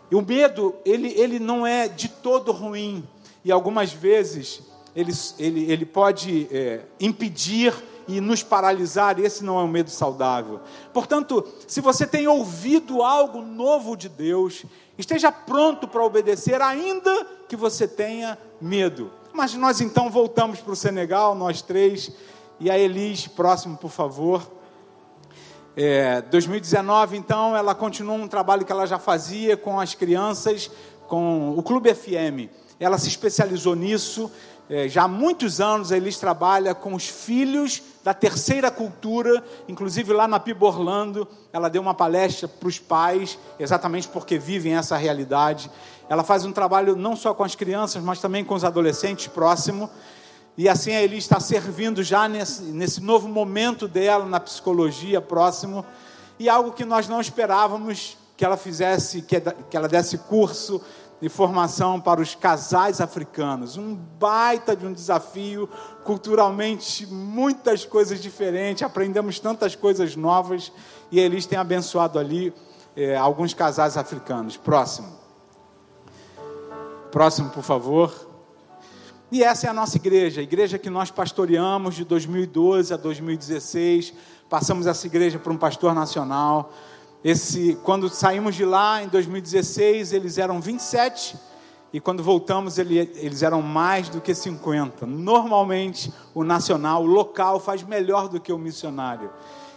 E 0.09 0.14
o 0.14 0.23
medo, 0.23 0.76
ele, 0.85 1.09
ele 1.18 1.40
não 1.40 1.66
é 1.66 1.88
de 1.88 2.09
todo 2.09 2.52
ruim 2.52 3.04
e 3.44 3.50
algumas 3.50 3.92
vezes 3.92 4.62
ele, 4.94 5.12
ele, 5.38 5.73
ele 5.73 5.87
pode 5.87 6.49
é, 6.50 6.80
impedir 6.99 7.75
e 8.09 8.20
nos 8.20 8.42
paralisar, 8.42 9.20
esse 9.20 9.44
não 9.44 9.59
é 9.59 9.62
um 9.62 9.68
medo 9.68 9.90
saudável. 9.90 10.61
Portanto, 10.92 11.47
se 11.68 11.80
você 11.80 12.06
tem 12.06 12.26
ouvido 12.26 13.02
algo 13.02 13.40
novo 13.40 13.97
de 13.97 14.09
Deus, 14.09 14.64
esteja 14.99 15.30
pronto 15.30 15.87
para 15.87 16.04
obedecer, 16.04 16.61
ainda 16.61 17.25
que 17.49 17.54
você 17.54 17.87
tenha 17.87 18.37
medo. 18.61 19.12
Mas 19.32 19.54
nós 19.54 19.80
então 19.80 20.11
voltamos 20.11 20.61
para 20.61 20.73
o 20.73 20.76
Senegal, 20.76 21.37
nós 21.37 21.62
três, 21.62 22.11
e 22.59 22.68
a 22.68 22.76
Elis, 22.76 23.28
próximo, 23.28 23.76
por 23.76 23.90
favor. 23.90 24.42
É, 25.76 26.20
2019, 26.23 27.16
então, 27.16 27.56
ela 27.56 27.76
continuou 27.76 28.18
um 28.18 28.26
trabalho 28.26 28.64
que 28.64 28.73
ela 28.73 28.87
já 28.87 28.99
fazia 28.99 29.56
com 29.56 29.78
as 29.78 29.94
crianças, 29.94 30.68
com 31.06 31.56
o 31.56 31.62
Clube 31.62 31.94
FM. 31.94 32.50
Ela 32.80 32.96
se 32.96 33.08
especializou 33.08 33.76
nisso. 33.76 34.32
É, 34.70 34.88
já 34.88 35.02
há 35.02 35.08
muitos 35.08 35.60
anos 35.60 35.92
a 35.92 35.96
Elis 35.99 36.16
trabalha 36.16 36.75
com 36.75 36.94
os 36.94 37.06
filhos 37.06 37.82
da 38.02 38.14
terceira 38.14 38.70
cultura, 38.70 39.44
inclusive 39.68 40.12
lá 40.14 40.26
na 40.26 40.40
PIB 40.40 40.64
Orlando, 40.64 41.28
ela 41.52 41.68
deu 41.68 41.82
uma 41.82 41.92
palestra 41.92 42.49
para 42.49 42.68
os 42.68 42.78
pais, 42.78 43.38
exatamente 43.58 44.08
porque 44.08 44.38
vivem 44.38 44.76
essa 44.76 44.96
realidade. 44.96 45.70
Ela 46.08 46.25
faz 46.25 46.46
um 46.46 46.52
trabalho 46.52 46.96
não 46.96 47.14
só 47.14 47.34
com 47.34 47.44
as 47.44 47.54
crianças, 47.54 48.02
mas 48.02 48.20
também 48.20 48.42
com 48.44 48.54
os 48.54 48.64
adolescentes 48.64 49.26
próximo. 49.26 49.90
E 50.56 50.68
assim 50.68 50.92
a 50.92 51.02
Elis 51.02 51.25
está 51.25 51.38
servindo 51.38 52.02
já 52.02 52.26
nesse, 52.28 52.62
nesse 52.62 53.02
novo 53.02 53.28
momento 53.28 53.87
dela 53.87 54.25
na 54.25 54.40
psicologia 54.40 55.20
próximo. 55.20 55.84
E 56.38 56.49
algo 56.49 56.72
que 56.72 56.87
nós 56.87 57.06
não 57.06 57.20
esperávamos 57.20 58.16
que 58.37 58.44
ela 58.44 58.56
fizesse, 58.56 59.20
que 59.20 59.76
ela 59.76 59.87
desse 59.87 60.16
curso 60.16 60.80
de 61.20 61.28
formação 61.28 62.00
para 62.00 62.20
os 62.20 62.34
casais 62.34 63.00
africanos. 63.00 63.76
Um 63.76 63.94
baita 63.94 64.74
de 64.74 64.86
um 64.86 64.92
desafio, 64.92 65.68
culturalmente 66.02 67.06
muitas 67.06 67.84
coisas 67.84 68.20
diferentes, 68.20 68.82
aprendemos 68.82 69.38
tantas 69.38 69.76
coisas 69.76 70.16
novas 70.16 70.72
e 71.10 71.20
eles 71.20 71.44
têm 71.44 71.58
abençoado 71.58 72.18
ali 72.18 72.52
é, 72.96 73.16
alguns 73.16 73.52
casais 73.52 73.96
africanos. 73.96 74.56
Próximo. 74.56 75.20
Próximo, 77.10 77.50
por 77.50 77.62
favor. 77.62 78.28
E 79.32 79.44
essa 79.44 79.66
é 79.66 79.70
a 79.70 79.74
nossa 79.74 79.96
igreja, 79.96 80.40
a 80.40 80.42
igreja 80.42 80.78
que 80.78 80.90
nós 80.90 81.10
pastoreamos 81.10 81.94
de 81.94 82.04
2012 82.04 82.92
a 82.92 82.96
2016. 82.96 84.12
Passamos 84.48 84.86
essa 84.86 85.06
igreja 85.06 85.38
para 85.38 85.52
um 85.52 85.56
pastor 85.56 85.94
nacional. 85.94 86.72
Esse, 87.22 87.78
quando 87.84 88.08
saímos 88.08 88.54
de 88.54 88.64
lá 88.64 89.02
em 89.02 89.08
2016, 89.08 90.12
eles 90.12 90.38
eram 90.38 90.60
27 90.60 91.36
e 91.92 92.00
quando 92.00 92.22
voltamos 92.22 92.78
ele, 92.78 92.98
eles 93.16 93.42
eram 93.42 93.60
mais 93.60 94.08
do 94.08 94.20
que 94.20 94.34
50. 94.34 95.04
Normalmente 95.06 96.12
o 96.34 96.44
nacional, 96.44 97.02
o 97.02 97.06
local 97.06 97.58
faz 97.58 97.82
melhor 97.82 98.28
do 98.28 98.40
que 98.40 98.52
o 98.52 98.58
missionário. 98.58 99.30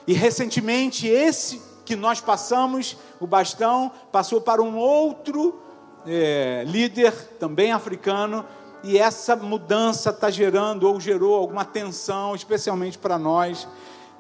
E 0.07 0.13
recentemente 0.13 1.07
esse 1.07 1.62
que 1.83 1.95
nós 1.95 2.21
passamos, 2.21 2.97
o 3.19 3.27
bastão, 3.27 3.91
passou 4.12 4.39
para 4.39 4.62
um 4.62 4.77
outro 4.77 5.59
é, 6.05 6.63
líder, 6.65 7.12
também 7.39 7.71
africano, 7.71 8.45
e 8.83 8.97
essa 8.97 9.35
mudança 9.35 10.09
está 10.09 10.29
gerando 10.29 10.88
ou 10.88 11.00
gerou 11.00 11.35
alguma 11.35 11.65
tensão, 11.65 12.35
especialmente 12.35 12.97
para 12.97 13.17
nós. 13.17 13.67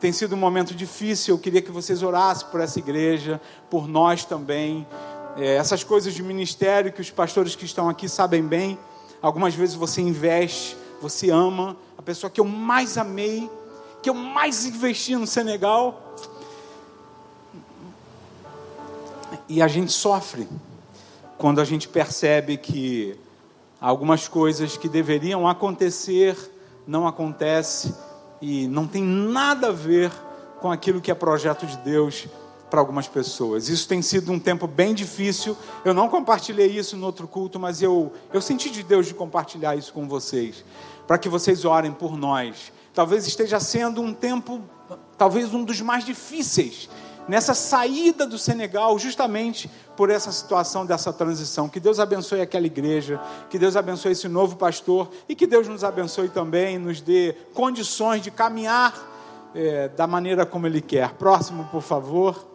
Tem 0.03 0.11
sido 0.11 0.35
um 0.35 0.37
momento 0.37 0.75
difícil. 0.75 1.33
Eu 1.33 1.39
queria 1.39 1.61
que 1.61 1.71
vocês 1.71 2.03
orassem 2.03 2.45
por 2.49 2.59
essa 2.59 2.77
igreja, 2.77 3.39
por 3.69 3.87
nós 3.87 4.25
também. 4.25 4.85
É, 5.37 5.55
essas 5.55 5.81
coisas 5.81 6.13
de 6.13 6.21
ministério 6.21 6.91
que 6.91 6.99
os 6.99 7.09
pastores 7.09 7.55
que 7.55 7.63
estão 7.63 7.87
aqui 7.87 8.09
sabem 8.09 8.43
bem. 8.43 8.77
Algumas 9.21 9.55
vezes 9.55 9.75
você 9.75 10.01
investe, 10.01 10.75
você 11.01 11.29
ama. 11.29 11.77
A 11.97 12.01
pessoa 12.01 12.29
que 12.29 12.41
eu 12.41 12.43
mais 12.43 12.97
amei, 12.97 13.49
que 14.01 14.09
eu 14.09 14.13
mais 14.13 14.65
investi 14.65 15.15
no 15.15 15.25
Senegal. 15.25 16.17
E 19.47 19.61
a 19.61 19.69
gente 19.69 19.93
sofre 19.93 20.49
quando 21.37 21.61
a 21.61 21.63
gente 21.63 21.87
percebe 21.87 22.57
que 22.57 23.17
algumas 23.79 24.27
coisas 24.27 24.75
que 24.75 24.89
deveriam 24.89 25.47
acontecer 25.47 26.35
não 26.85 27.07
acontecem 27.07 27.95
e 28.45 28.67
não 28.67 28.85
tem 28.85 29.01
nada 29.01 29.69
a 29.69 29.71
ver 29.71 30.11
com 30.59 30.69
aquilo 30.69 30.99
que 30.99 31.09
é 31.09 31.15
projeto 31.15 31.65
de 31.65 31.77
Deus 31.77 32.27
para 32.69 32.81
algumas 32.81 33.07
pessoas. 33.07 33.69
Isso 33.69 33.87
tem 33.87 34.01
sido 34.01 34.33
um 34.33 34.39
tempo 34.39 34.67
bem 34.67 34.93
difícil. 34.93 35.55
Eu 35.85 35.93
não 35.93 36.09
compartilhei 36.09 36.67
isso 36.67 36.97
no 36.97 37.05
outro 37.05 37.25
culto, 37.25 37.57
mas 37.57 37.81
eu, 37.81 38.11
eu 38.33 38.41
senti 38.41 38.69
de 38.69 38.83
Deus 38.83 39.05
de 39.05 39.13
compartilhar 39.13 39.77
isso 39.77 39.93
com 39.93 40.09
vocês, 40.09 40.65
para 41.07 41.17
que 41.17 41.29
vocês 41.29 41.63
orem 41.63 41.93
por 41.93 42.17
nós. 42.17 42.73
Talvez 42.93 43.25
esteja 43.25 43.61
sendo 43.61 44.01
um 44.01 44.13
tempo, 44.13 44.61
talvez 45.17 45.53
um 45.53 45.63
dos 45.63 45.79
mais 45.79 46.03
difíceis 46.03 46.89
nessa 47.27 47.53
saída 47.53 48.25
do 48.25 48.37
Senegal, 48.37 48.97
justamente 48.99 49.69
por 49.95 50.09
essa 50.09 50.31
situação 50.31 50.85
dessa 50.85 51.13
transição. 51.13 51.69
Que 51.69 51.79
Deus 51.79 51.99
abençoe 51.99 52.41
aquela 52.41 52.65
igreja, 52.65 53.19
que 53.49 53.57
Deus 53.57 53.75
abençoe 53.75 54.11
esse 54.11 54.27
novo 54.27 54.55
pastor 54.55 55.09
e 55.27 55.35
que 55.35 55.47
Deus 55.47 55.67
nos 55.67 55.83
abençoe 55.83 56.29
também, 56.29 56.77
nos 56.77 57.01
dê 57.01 57.35
condições 57.53 58.21
de 58.21 58.31
caminhar 58.31 58.93
é, 59.55 59.87
da 59.89 60.07
maneira 60.07 60.45
como 60.45 60.67
Ele 60.67 60.81
quer. 60.81 61.11
Próximo, 61.13 61.65
por 61.71 61.81
favor. 61.81 62.53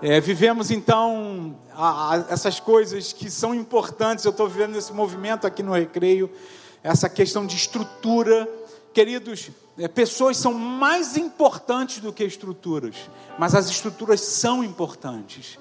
É, 0.00 0.20
vivemos 0.20 0.70
então 0.72 1.56
a, 1.72 2.14
a, 2.14 2.16
essas 2.28 2.58
coisas 2.58 3.12
que 3.12 3.30
são 3.30 3.54
importantes. 3.54 4.24
Eu 4.24 4.32
estou 4.32 4.48
vivendo 4.48 4.76
esse 4.76 4.92
movimento 4.92 5.46
aqui 5.46 5.62
no 5.62 5.72
Recreio, 5.72 6.30
essa 6.82 7.08
questão 7.08 7.46
de 7.46 7.56
estrutura. 7.56 8.48
Queridos, 8.92 9.50
é, 9.78 9.88
pessoas 9.88 10.36
são 10.36 10.52
mais 10.52 11.16
importantes 11.16 12.00
do 12.00 12.12
que 12.12 12.22
estruturas, 12.24 12.94
mas 13.38 13.54
as 13.54 13.70
estruturas 13.70 14.20
são 14.20 14.62
importantes. 14.62 15.58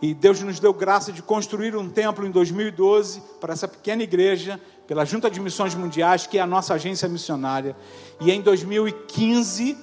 E 0.00 0.14
Deus 0.14 0.40
nos 0.40 0.58
deu 0.58 0.72
graça 0.72 1.12
de 1.12 1.20
construir 1.20 1.76
um 1.76 1.90
templo 1.90 2.26
em 2.26 2.30
2012 2.30 3.22
para 3.38 3.52
essa 3.52 3.68
pequena 3.68 4.02
igreja, 4.02 4.58
pela 4.86 5.04
Junta 5.04 5.30
de 5.30 5.38
Missões 5.38 5.74
Mundiais, 5.74 6.26
que 6.26 6.38
é 6.38 6.40
a 6.40 6.46
nossa 6.46 6.72
agência 6.72 7.06
missionária. 7.06 7.76
E 8.18 8.30
em 8.30 8.40
2015 8.40 9.76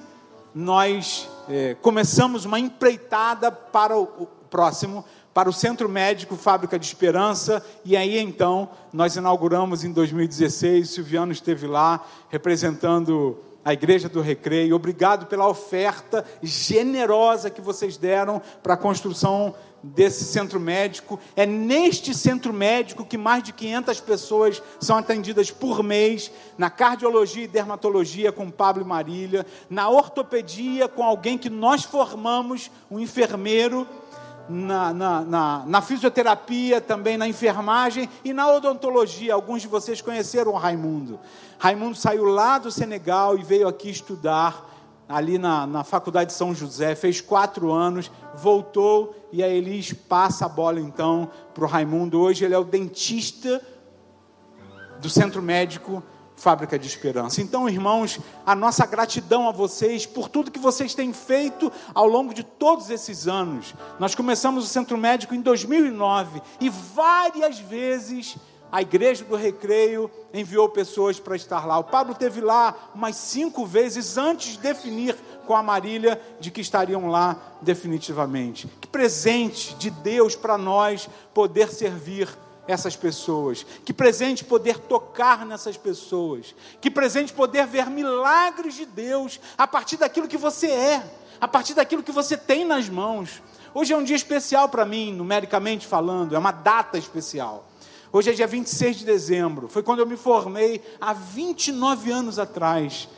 nós 0.52 1.28
é, 1.48 1.76
começamos 1.80 2.44
uma 2.44 2.58
empreitada 2.58 3.52
para 3.52 3.96
o 3.96 4.26
próximo, 4.50 5.04
para 5.38 5.48
o 5.48 5.52
Centro 5.52 5.88
Médico 5.88 6.34
Fábrica 6.34 6.76
de 6.76 6.84
Esperança, 6.84 7.64
e 7.84 7.96
aí 7.96 8.18
então 8.18 8.68
nós 8.92 9.14
inauguramos 9.14 9.84
em 9.84 9.92
2016. 9.92 10.90
Silviano 10.90 11.30
esteve 11.30 11.64
lá 11.64 12.04
representando 12.28 13.38
a 13.64 13.72
Igreja 13.72 14.08
do 14.08 14.20
Recreio. 14.20 14.74
Obrigado 14.74 15.26
pela 15.26 15.46
oferta 15.46 16.24
generosa 16.42 17.50
que 17.50 17.60
vocês 17.60 17.96
deram 17.96 18.42
para 18.64 18.74
a 18.74 18.76
construção 18.76 19.54
desse 19.80 20.24
centro 20.24 20.58
médico. 20.58 21.20
É 21.36 21.46
neste 21.46 22.12
centro 22.12 22.52
médico 22.52 23.04
que 23.04 23.16
mais 23.16 23.44
de 23.44 23.52
500 23.52 24.00
pessoas 24.00 24.60
são 24.80 24.96
atendidas 24.96 25.52
por 25.52 25.84
mês, 25.84 26.32
na 26.58 26.68
cardiologia 26.68 27.44
e 27.44 27.46
dermatologia 27.46 28.32
com 28.32 28.50
Pablo 28.50 28.82
e 28.82 28.86
Marília, 28.86 29.46
na 29.70 29.88
ortopedia 29.88 30.88
com 30.88 31.04
alguém 31.04 31.38
que 31.38 31.48
nós 31.48 31.84
formamos, 31.84 32.72
um 32.90 32.98
enfermeiro 32.98 33.86
na, 34.48 34.92
na, 34.92 35.20
na, 35.20 35.64
na, 35.66 35.82
fisioterapia, 35.82 36.80
também 36.80 37.16
na 37.16 37.28
enfermagem 37.28 38.08
e 38.24 38.32
na 38.32 38.50
odontologia. 38.50 39.34
Alguns 39.34 39.62
de 39.62 39.68
vocês 39.68 40.00
conheceram 40.00 40.52
o 40.52 40.56
Raimundo. 40.56 41.18
Raimundo 41.58 41.96
saiu 41.96 42.24
lá 42.24 42.58
do 42.58 42.70
Senegal 42.70 43.38
e 43.38 43.42
veio 43.42 43.68
aqui 43.68 43.90
estudar 43.90 44.66
ali 45.08 45.38
na, 45.38 45.66
na 45.66 45.84
Faculdade 45.84 46.30
de 46.30 46.36
São 46.36 46.54
José, 46.54 46.94
fez 46.94 47.20
quatro 47.20 47.72
anos, 47.72 48.10
voltou 48.34 49.14
e 49.32 49.42
a 49.42 49.48
Elis 49.48 49.92
passa 49.92 50.44
a 50.44 50.48
bola 50.48 50.80
então 50.80 51.30
para 51.54 51.64
o 51.64 51.68
Raimundo. 51.68 52.20
Hoje 52.20 52.44
ele 52.44 52.54
é 52.54 52.58
o 52.58 52.64
dentista 52.64 53.62
do 55.00 55.08
Centro 55.08 55.40
Médico 55.40 56.02
fábrica 56.38 56.78
de 56.78 56.86
esperança. 56.86 57.42
Então, 57.42 57.68
irmãos, 57.68 58.20
a 58.46 58.54
nossa 58.54 58.86
gratidão 58.86 59.48
a 59.48 59.52
vocês 59.52 60.06
por 60.06 60.28
tudo 60.28 60.50
que 60.50 60.58
vocês 60.58 60.94
têm 60.94 61.12
feito 61.12 61.70
ao 61.92 62.06
longo 62.06 62.32
de 62.32 62.44
todos 62.44 62.90
esses 62.90 63.26
anos. 63.26 63.74
Nós 63.98 64.14
começamos 64.14 64.64
o 64.64 64.68
centro 64.68 64.96
médico 64.96 65.34
em 65.34 65.40
2009 65.40 66.40
e 66.60 66.70
várias 66.70 67.58
vezes 67.58 68.36
a 68.70 68.82
igreja 68.82 69.24
do 69.24 69.34
Recreio 69.34 70.10
enviou 70.32 70.68
pessoas 70.68 71.18
para 71.18 71.34
estar 71.34 71.66
lá. 71.66 71.78
O 71.78 71.84
Pablo 71.84 72.14
teve 72.14 72.40
lá 72.40 72.74
umas 72.94 73.16
cinco 73.16 73.66
vezes 73.66 74.16
antes 74.16 74.52
de 74.52 74.58
definir 74.58 75.16
com 75.46 75.56
a 75.56 75.62
Marília 75.62 76.20
de 76.38 76.50
que 76.50 76.60
estariam 76.60 77.08
lá 77.08 77.36
definitivamente. 77.62 78.68
Que 78.80 78.86
presente 78.86 79.74
de 79.76 79.90
Deus 79.90 80.36
para 80.36 80.58
nós 80.58 81.08
poder 81.32 81.70
servir 81.70 82.28
essas 82.68 82.94
pessoas. 82.94 83.66
Que 83.84 83.92
presente 83.92 84.44
poder 84.44 84.78
tocar 84.78 85.44
nessas 85.44 85.76
pessoas. 85.76 86.54
Que 86.80 86.90
presente 86.90 87.32
poder 87.32 87.66
ver 87.66 87.86
milagres 87.86 88.74
de 88.74 88.84
Deus 88.84 89.40
a 89.56 89.66
partir 89.66 89.96
daquilo 89.96 90.28
que 90.28 90.36
você 90.36 90.68
é, 90.68 91.02
a 91.40 91.48
partir 91.48 91.74
daquilo 91.74 92.02
que 92.02 92.12
você 92.12 92.36
tem 92.36 92.64
nas 92.64 92.88
mãos. 92.88 93.42
Hoje 93.74 93.92
é 93.92 93.96
um 93.96 94.04
dia 94.04 94.16
especial 94.16 94.68
para 94.68 94.84
mim, 94.84 95.12
numericamente 95.12 95.86
falando, 95.86 96.34
é 96.34 96.38
uma 96.38 96.52
data 96.52 96.98
especial. 96.98 97.66
Hoje 98.12 98.30
é 98.30 98.32
dia 98.32 98.46
26 98.46 98.98
de 98.98 99.04
dezembro, 99.04 99.68
foi 99.68 99.82
quando 99.82 99.98
eu 99.98 100.06
me 100.06 100.16
formei 100.16 100.82
há 100.98 101.12
29 101.12 102.10
anos 102.10 102.38
atrás 102.38 103.08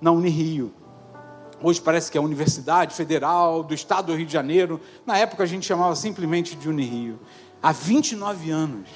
na 0.00 0.10
Unirio. 0.10 0.72
Hoje 1.62 1.80
parece 1.80 2.10
que 2.10 2.16
é 2.16 2.20
a 2.20 2.24
Universidade 2.24 2.94
Federal 2.94 3.62
do 3.62 3.74
Estado 3.74 4.06
do 4.06 4.14
Rio 4.14 4.24
de 4.24 4.32
Janeiro. 4.32 4.80
Na 5.04 5.18
época 5.18 5.42
a 5.42 5.46
gente 5.46 5.66
chamava 5.66 5.94
simplesmente 5.96 6.54
de 6.54 6.68
Unirio 6.68 7.18
há 7.62 7.72
29 7.72 8.50
anos. 8.50 8.88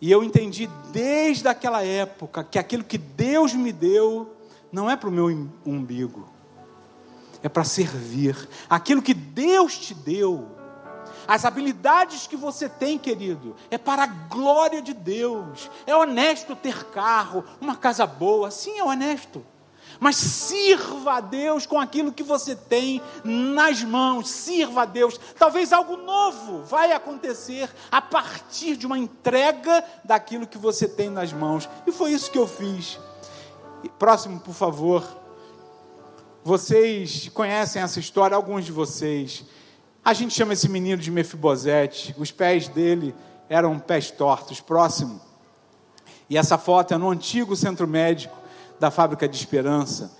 E 0.00 0.10
eu 0.10 0.22
entendi 0.22 0.68
desde 0.92 1.48
aquela 1.48 1.82
época 1.82 2.44
que 2.44 2.58
aquilo 2.58 2.84
que 2.84 2.98
Deus 2.98 3.54
me 3.54 3.72
deu 3.72 4.34
não 4.70 4.90
é 4.90 4.96
para 4.96 5.08
o 5.08 5.12
meu 5.12 5.26
umbigo, 5.64 6.28
é 7.42 7.48
para 7.48 7.64
servir. 7.64 8.36
Aquilo 8.68 9.00
que 9.00 9.14
Deus 9.14 9.78
te 9.78 9.94
deu, 9.94 10.48
as 11.26 11.44
habilidades 11.44 12.26
que 12.26 12.36
você 12.36 12.68
tem, 12.68 12.98
querido, 12.98 13.56
é 13.70 13.78
para 13.78 14.02
a 14.02 14.06
glória 14.06 14.82
de 14.82 14.92
Deus. 14.92 15.70
É 15.86 15.96
honesto 15.96 16.54
ter 16.54 16.84
carro, 16.86 17.44
uma 17.60 17.76
casa 17.76 18.06
boa, 18.06 18.50
sim, 18.50 18.78
é 18.78 18.84
honesto. 18.84 19.44
Mas 20.00 20.16
sirva 20.16 21.14
a 21.14 21.20
Deus 21.20 21.66
com 21.66 21.78
aquilo 21.78 22.12
que 22.12 22.22
você 22.22 22.54
tem 22.54 23.00
nas 23.22 23.82
mãos, 23.82 24.30
sirva 24.30 24.82
a 24.82 24.84
Deus. 24.84 25.18
Talvez 25.38 25.72
algo 25.72 25.96
novo 25.96 26.62
vai 26.64 26.92
acontecer 26.92 27.70
a 27.90 28.00
partir 28.02 28.76
de 28.76 28.86
uma 28.86 28.98
entrega 28.98 29.84
daquilo 30.04 30.46
que 30.46 30.58
você 30.58 30.88
tem 30.88 31.08
nas 31.08 31.32
mãos. 31.32 31.68
E 31.86 31.92
foi 31.92 32.12
isso 32.12 32.30
que 32.30 32.38
eu 32.38 32.46
fiz. 32.46 32.98
Próximo, 33.98 34.40
por 34.40 34.54
favor. 34.54 35.04
Vocês 36.42 37.28
conhecem 37.30 37.80
essa 37.80 37.98
história, 37.98 38.36
alguns 38.36 38.64
de 38.64 38.72
vocês. 38.72 39.44
A 40.04 40.12
gente 40.12 40.34
chama 40.34 40.52
esse 40.52 40.68
menino 40.68 41.00
de 41.00 41.10
Mefibosete. 41.10 42.14
Os 42.18 42.30
pés 42.30 42.68
dele 42.68 43.14
eram 43.48 43.78
pés 43.78 44.10
tortos. 44.10 44.60
Próximo. 44.60 45.20
E 46.28 46.36
essa 46.36 46.58
foto 46.58 46.92
é 46.92 46.98
no 46.98 47.10
antigo 47.10 47.54
centro 47.56 47.86
médico 47.86 48.43
da 48.84 48.90
fábrica 48.90 49.26
de 49.26 49.34
esperança. 49.34 50.14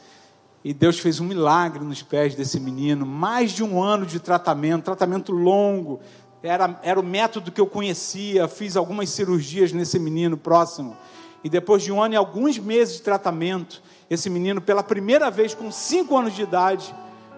E 0.64 0.72
Deus 0.72 0.98
fez 0.98 1.20
um 1.20 1.26
milagre 1.26 1.84
nos 1.84 2.02
pés 2.02 2.34
desse 2.34 2.58
menino. 2.58 3.04
Mais 3.04 3.52
de 3.52 3.62
um 3.62 3.82
ano 3.82 4.06
de 4.06 4.18
tratamento, 4.18 4.84
tratamento 4.84 5.32
longo. 5.32 6.00
Era, 6.42 6.80
era 6.82 6.98
o 6.98 7.02
método 7.02 7.52
que 7.52 7.60
eu 7.60 7.66
conhecia. 7.66 8.48
Fiz 8.48 8.74
algumas 8.74 9.10
cirurgias 9.10 9.70
nesse 9.70 9.98
menino 9.98 10.38
próximo. 10.38 10.96
E 11.42 11.50
depois 11.50 11.82
de 11.82 11.92
um 11.92 12.02
ano 12.02 12.14
e 12.14 12.16
alguns 12.16 12.56
meses 12.56 12.96
de 12.96 13.02
tratamento, 13.02 13.82
esse 14.08 14.30
menino, 14.30 14.62
pela 14.62 14.82
primeira 14.82 15.30
vez 15.30 15.52
com 15.52 15.70
cinco 15.70 16.16
anos 16.16 16.34
de 16.34 16.40
idade, 16.40 16.94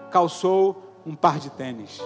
calçou 0.09 1.01
um 1.05 1.13
par 1.13 1.39
de 1.39 1.49
tênis. 1.49 1.99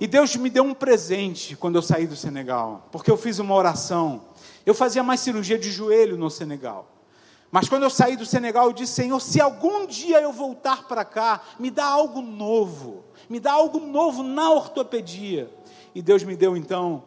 E 0.00 0.06
Deus 0.06 0.34
me 0.34 0.48
deu 0.48 0.64
um 0.64 0.72
presente 0.72 1.54
quando 1.56 1.76
eu 1.76 1.82
saí 1.82 2.06
do 2.06 2.16
Senegal, 2.16 2.88
porque 2.90 3.10
eu 3.10 3.18
fiz 3.18 3.38
uma 3.38 3.54
oração. 3.54 4.22
Eu 4.64 4.72
fazia 4.72 5.02
mais 5.02 5.20
cirurgia 5.20 5.58
de 5.58 5.70
joelho 5.70 6.16
no 6.16 6.30
Senegal. 6.30 6.91
Mas 7.52 7.68
quando 7.68 7.82
eu 7.82 7.90
saí 7.90 8.16
do 8.16 8.24
Senegal, 8.24 8.68
eu 8.68 8.72
disse: 8.72 8.94
Senhor, 8.94 9.20
se 9.20 9.38
algum 9.38 9.86
dia 9.86 10.18
eu 10.22 10.32
voltar 10.32 10.88
para 10.88 11.04
cá, 11.04 11.42
me 11.58 11.70
dá 11.70 11.84
algo 11.84 12.22
novo, 12.22 13.04
me 13.28 13.38
dá 13.38 13.52
algo 13.52 13.78
novo 13.78 14.22
na 14.22 14.50
ortopedia. 14.50 15.52
E 15.94 16.00
Deus 16.00 16.24
me 16.24 16.34
deu 16.34 16.56
então 16.56 17.04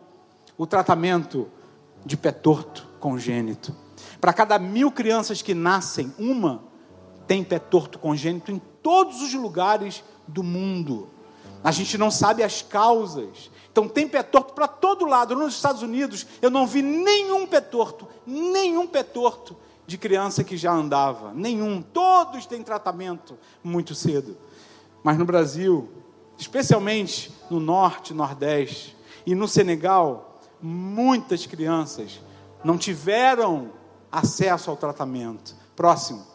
o 0.55 0.67
tratamento 0.67 1.49
de 2.05 2.15
pé 2.15 2.31
torto 2.31 2.87
congênito. 2.99 3.75
Para 4.21 4.31
cada 4.31 4.59
mil 4.59 4.91
crianças 4.91 5.41
que 5.41 5.55
nascem, 5.55 6.13
uma 6.19 6.63
tem 7.25 7.43
pé 7.43 7.57
torto 7.57 7.97
congênito 7.97 8.51
em 8.51 8.61
todos 8.83 9.23
os 9.23 9.33
lugares 9.33 10.03
do 10.27 10.43
mundo. 10.43 11.09
A 11.63 11.71
gente 11.71 11.97
não 11.97 12.11
sabe 12.11 12.43
as 12.43 12.61
causas. 12.61 13.49
Então 13.71 13.87
tem 13.87 14.07
pé 14.07 14.21
torto 14.21 14.53
para 14.53 14.67
todo 14.67 15.05
lado. 15.05 15.35
Nos 15.35 15.55
Estados 15.55 15.81
Unidos 15.81 16.27
eu 16.39 16.51
não 16.51 16.67
vi 16.67 16.83
nenhum 16.83 17.47
pé 17.47 17.61
torto, 17.61 18.07
nenhum 18.27 18.85
pé 18.85 19.01
torto 19.01 19.57
de 19.87 19.97
criança 19.97 20.43
que 20.43 20.57
já 20.57 20.71
andava. 20.71 21.33
Nenhum. 21.33 21.81
Todos 21.81 22.45
têm 22.45 22.63
tratamento 22.63 23.37
muito 23.63 23.93
cedo. 23.93 24.37
Mas 25.03 25.17
no 25.17 25.25
Brasil, 25.25 25.89
especialmente 26.37 27.31
no 27.49 27.59
norte, 27.59 28.13
nordeste 28.13 28.95
e 29.25 29.35
no 29.35 29.47
Senegal, 29.47 30.39
muitas 30.61 31.45
crianças 31.45 32.21
não 32.63 32.77
tiveram 32.77 33.71
acesso 34.11 34.69
ao 34.69 34.77
tratamento. 34.77 35.55
Próximo. 35.75 36.25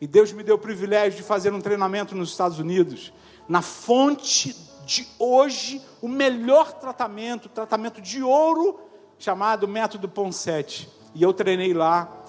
E 0.00 0.06
Deus 0.06 0.32
me 0.32 0.42
deu 0.42 0.54
o 0.54 0.58
privilégio 0.58 1.18
de 1.18 1.24
fazer 1.24 1.52
um 1.52 1.60
treinamento 1.60 2.14
nos 2.14 2.30
Estados 2.30 2.58
Unidos, 2.58 3.12
na 3.48 3.60
fonte 3.60 4.56
de 4.86 5.06
hoje, 5.18 5.82
o 6.00 6.08
melhor 6.08 6.72
tratamento, 6.72 7.48
tratamento 7.48 8.00
de 8.00 8.22
ouro, 8.22 8.80
chamado 9.18 9.68
método 9.68 10.08
Ponsete. 10.08 10.88
E 11.14 11.22
eu 11.22 11.32
treinei 11.32 11.74
lá 11.74 12.19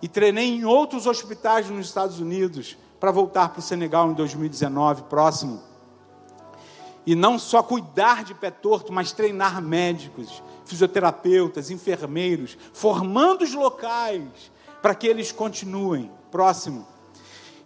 e 0.00 0.08
treinei 0.08 0.48
em 0.48 0.64
outros 0.64 1.06
hospitais 1.06 1.68
nos 1.70 1.86
Estados 1.86 2.20
Unidos 2.20 2.76
para 3.00 3.10
voltar 3.10 3.50
para 3.50 3.60
o 3.60 3.62
Senegal 3.62 4.10
em 4.10 4.14
2019, 4.14 5.04
próximo. 5.04 5.62
E 7.06 7.14
não 7.14 7.38
só 7.38 7.62
cuidar 7.62 8.24
de 8.24 8.34
pé 8.34 8.50
torto, 8.50 8.92
mas 8.92 9.12
treinar 9.12 9.62
médicos, 9.62 10.42
fisioterapeutas, 10.64 11.70
enfermeiros, 11.70 12.58
formando 12.72 13.42
os 13.42 13.54
locais 13.54 14.50
para 14.82 14.94
que 14.94 15.06
eles 15.06 15.30
continuem. 15.30 16.10
Próximo. 16.30 16.86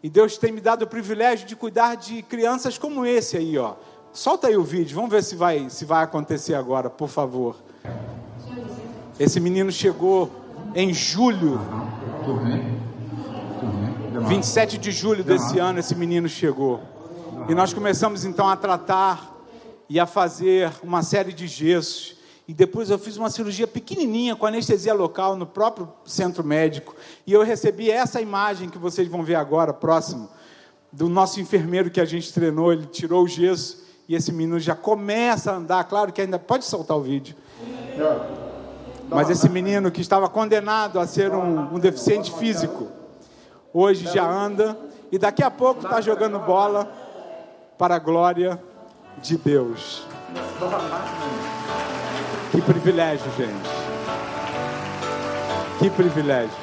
E 0.02 0.08
Deus 0.08 0.36
tem 0.36 0.52
me 0.52 0.60
dado 0.60 0.82
o 0.82 0.86
privilégio 0.86 1.46
de 1.46 1.56
cuidar 1.56 1.94
de 1.94 2.22
crianças 2.22 2.78
como 2.78 3.04
esse 3.04 3.36
aí, 3.36 3.56
ó. 3.58 3.74
Solta 4.12 4.48
aí 4.48 4.56
o 4.56 4.64
vídeo, 4.64 4.94
vamos 4.94 5.10
ver 5.10 5.22
se 5.22 5.36
vai, 5.36 5.70
se 5.70 5.84
vai 5.84 6.04
acontecer 6.04 6.54
agora, 6.54 6.90
por 6.90 7.08
favor. 7.08 7.56
Esse 9.18 9.38
menino 9.38 9.70
chegou 9.70 10.30
em 10.74 10.92
julho 10.92 11.60
27 14.26 14.78
de 14.78 14.90
julho 14.90 15.24
desse 15.24 15.58
ano, 15.58 15.78
esse 15.78 15.94
menino 15.94 16.28
chegou. 16.28 16.80
E 17.48 17.54
nós 17.54 17.72
começamos 17.72 18.24
então 18.24 18.48
a 18.48 18.56
tratar 18.56 19.36
e 19.88 19.98
a 19.98 20.06
fazer 20.06 20.70
uma 20.82 21.02
série 21.02 21.32
de 21.32 21.46
gessos. 21.46 22.16
E 22.46 22.52
depois 22.54 22.90
eu 22.90 22.98
fiz 22.98 23.16
uma 23.16 23.30
cirurgia 23.30 23.66
pequenininha 23.66 24.34
com 24.34 24.46
anestesia 24.46 24.92
local 24.92 25.36
no 25.36 25.46
próprio 25.46 25.88
centro 26.04 26.44
médico. 26.44 26.94
E 27.26 27.32
eu 27.32 27.42
recebi 27.42 27.90
essa 27.90 28.20
imagem 28.20 28.68
que 28.68 28.78
vocês 28.78 29.08
vão 29.08 29.22
ver 29.22 29.36
agora, 29.36 29.72
próximo, 29.72 30.28
do 30.92 31.08
nosso 31.08 31.40
enfermeiro 31.40 31.90
que 31.90 32.00
a 32.00 32.04
gente 32.04 32.32
treinou. 32.32 32.72
Ele 32.72 32.86
tirou 32.86 33.24
o 33.24 33.28
gesso 33.28 33.84
e 34.08 34.14
esse 34.14 34.32
menino 34.32 34.58
já 34.58 34.74
começa 34.74 35.52
a 35.52 35.56
andar. 35.56 35.84
Claro 35.84 36.12
que 36.12 36.20
ainda 36.20 36.38
pode 36.38 36.64
soltar 36.64 36.96
o 36.96 37.02
vídeo. 37.02 37.36
Mas 39.10 39.28
esse 39.28 39.48
menino 39.48 39.90
que 39.90 40.00
estava 40.00 40.28
condenado 40.28 41.00
a 41.00 41.06
ser 41.06 41.32
um, 41.32 41.74
um 41.74 41.78
deficiente 41.78 42.32
físico, 42.32 42.88
hoje 43.74 44.04
já 44.12 44.28
anda 44.28 44.78
e 45.10 45.18
daqui 45.18 45.42
a 45.42 45.50
pouco 45.50 45.84
está 45.84 46.00
jogando 46.00 46.38
bola 46.38 46.90
para 47.76 47.96
a 47.96 47.98
glória 47.98 48.62
de 49.20 49.36
Deus. 49.36 50.06
Que 52.52 52.62
privilégio, 52.62 53.30
gente. 53.36 53.68
Que 55.78 55.90
privilégio. 55.90 56.56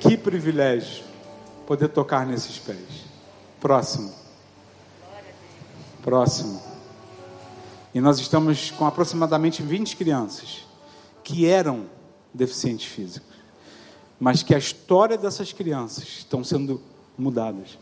Que 0.00 0.16
privilégio 0.16 1.04
poder 1.66 1.88
tocar 1.88 2.26
nesses 2.26 2.58
pés. 2.58 3.06
Próximo. 3.60 4.12
Próximo. 6.02 6.71
E 7.94 8.00
nós 8.00 8.18
estamos 8.18 8.70
com 8.70 8.86
aproximadamente 8.86 9.62
20 9.62 9.96
crianças 9.96 10.66
que 11.22 11.46
eram 11.46 11.86
deficientes 12.32 12.86
físicos, 12.86 13.36
mas 14.18 14.42
que 14.42 14.54
a 14.54 14.58
história 14.58 15.18
dessas 15.18 15.52
crianças 15.52 16.04
estão 16.04 16.42
sendo 16.42 16.80
mudadas. 17.18 17.78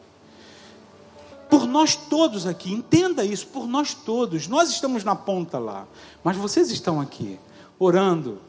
Por 1.48 1.66
nós 1.66 1.94
todos 1.94 2.46
aqui, 2.46 2.72
entenda 2.72 3.24
isso, 3.24 3.46
por 3.48 3.66
nós 3.66 3.94
todos. 3.94 4.48
Nós 4.48 4.70
estamos 4.70 5.04
na 5.04 5.14
ponta 5.14 5.58
lá, 5.58 5.86
mas 6.22 6.36
vocês 6.36 6.70
estão 6.70 7.00
aqui, 7.00 7.38
orando, 7.78 8.40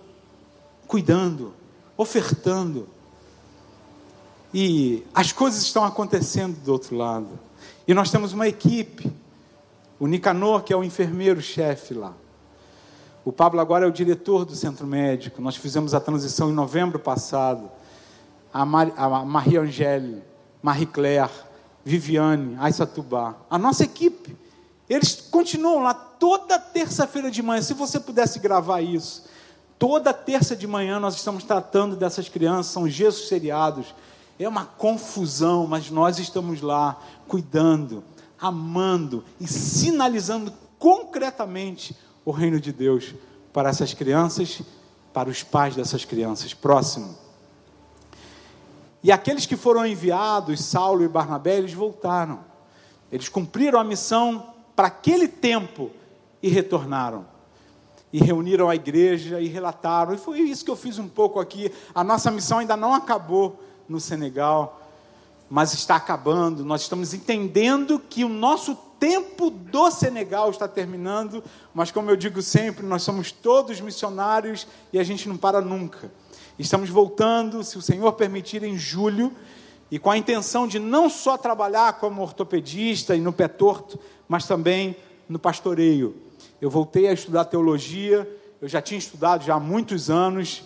cuidando, 0.87 1.53
ofertando. 1.95 2.87
E 4.53 5.03
as 5.13 5.31
coisas 5.31 5.61
estão 5.61 5.83
acontecendo 5.83 6.59
do 6.63 6.71
outro 6.71 6.95
lado. 6.95 7.39
E 7.87 7.93
nós 7.93 8.11
temos 8.11 8.33
uma 8.33 8.47
equipe 8.47 9.11
o 10.01 10.07
Nicanor, 10.07 10.63
que 10.63 10.73
é 10.73 10.75
o 10.75 10.83
enfermeiro-chefe 10.83 11.93
lá. 11.93 12.15
O 13.23 13.31
Pablo 13.31 13.59
agora 13.59 13.85
é 13.85 13.87
o 13.87 13.91
diretor 13.91 14.45
do 14.45 14.55
centro 14.55 14.87
médico. 14.87 15.39
Nós 15.43 15.55
fizemos 15.55 15.93
a 15.93 15.99
transição 15.99 16.49
em 16.49 16.53
novembro 16.53 16.97
passado. 16.97 17.69
A, 18.51 18.65
Mar, 18.65 18.91
a 18.97 19.23
Marie 19.23 19.59
Angèle, 19.59 20.23
Marie 20.59 20.87
Claire, 20.87 21.29
Viviane, 21.85 22.57
Aissatubá. 22.59 23.35
A 23.47 23.59
nossa 23.59 23.83
equipe. 23.83 24.35
Eles 24.89 25.13
continuam 25.29 25.83
lá 25.83 25.93
toda 25.93 26.57
terça-feira 26.57 27.29
de 27.29 27.43
manhã. 27.43 27.61
Se 27.61 27.75
você 27.75 27.99
pudesse 27.99 28.39
gravar 28.39 28.81
isso. 28.81 29.25
Toda 29.77 30.11
terça 30.11 30.55
de 30.55 30.65
manhã 30.65 30.99
nós 30.99 31.13
estamos 31.13 31.43
tratando 31.43 31.95
dessas 31.95 32.27
crianças. 32.27 32.73
São 32.73 32.89
gestos 32.89 33.27
seriados. 33.27 33.93
É 34.39 34.49
uma 34.49 34.65
confusão, 34.65 35.67
mas 35.67 35.91
nós 35.91 36.17
estamos 36.17 36.59
lá 36.59 36.99
cuidando 37.27 38.03
amando 38.41 39.23
e 39.39 39.47
sinalizando 39.47 40.51
concretamente 40.79 41.95
o 42.25 42.31
reino 42.31 42.59
de 42.59 42.73
Deus 42.73 43.13
para 43.53 43.69
essas 43.69 43.93
crianças, 43.93 44.61
para 45.13 45.29
os 45.29 45.43
pais 45.43 45.75
dessas 45.75 46.03
crianças. 46.03 46.53
Próximo. 46.53 47.15
E 49.03 49.11
aqueles 49.11 49.45
que 49.45 49.55
foram 49.55 49.85
enviados, 49.85 50.63
Saulo 50.63 51.03
e 51.03 51.07
Barnabé, 51.07 51.57
eles 51.57 51.73
voltaram. 51.73 52.39
Eles 53.11 53.29
cumpriram 53.29 53.79
a 53.79 53.83
missão 53.83 54.53
para 54.75 54.87
aquele 54.87 55.27
tempo 55.27 55.91
e 56.41 56.49
retornaram. 56.49 57.25
E 58.13 58.19
reuniram 58.19 58.69
a 58.69 58.75
igreja 58.75 59.39
e 59.39 59.47
relataram. 59.47 60.13
E 60.13 60.17
foi 60.17 60.39
isso 60.39 60.65
que 60.65 60.71
eu 60.71 60.75
fiz 60.75 60.97
um 60.97 61.07
pouco 61.07 61.39
aqui. 61.39 61.71
A 61.93 62.03
nossa 62.03 62.31
missão 62.31 62.59
ainda 62.59 62.75
não 62.75 62.93
acabou 62.93 63.61
no 63.87 63.99
Senegal. 63.99 64.80
Mas 65.51 65.73
está 65.73 65.97
acabando. 65.97 66.63
Nós 66.63 66.83
estamos 66.83 67.13
entendendo 67.13 67.99
que 67.99 68.23
o 68.23 68.29
nosso 68.29 68.73
tempo 68.97 69.49
do 69.49 69.91
Senegal 69.91 70.49
está 70.49 70.65
terminando, 70.65 71.43
mas 71.73 71.91
como 71.91 72.09
eu 72.09 72.15
digo 72.15 72.41
sempre, 72.41 72.85
nós 72.85 73.03
somos 73.03 73.33
todos 73.33 73.81
missionários 73.81 74.65
e 74.93 74.97
a 74.97 75.03
gente 75.03 75.27
não 75.27 75.35
para 75.35 75.59
nunca. 75.59 76.09
Estamos 76.57 76.89
voltando, 76.89 77.65
se 77.65 77.77
o 77.77 77.81
Senhor 77.81 78.13
permitir, 78.13 78.63
em 78.63 78.77
julho, 78.77 79.33
e 79.91 79.99
com 79.99 80.09
a 80.09 80.17
intenção 80.17 80.65
de 80.65 80.79
não 80.79 81.09
só 81.09 81.37
trabalhar 81.37 81.99
como 81.99 82.21
ortopedista 82.21 83.13
e 83.13 83.19
no 83.19 83.33
pé 83.33 83.49
torto, 83.49 83.99
mas 84.29 84.47
também 84.47 84.95
no 85.27 85.37
pastoreio. 85.37 86.15
Eu 86.61 86.69
voltei 86.69 87.09
a 87.09 87.13
estudar 87.13 87.43
teologia, 87.43 88.25
eu 88.61 88.69
já 88.69 88.81
tinha 88.81 88.97
estudado 88.97 89.43
já 89.43 89.55
há 89.55 89.59
muitos 89.59 90.09
anos, 90.09 90.63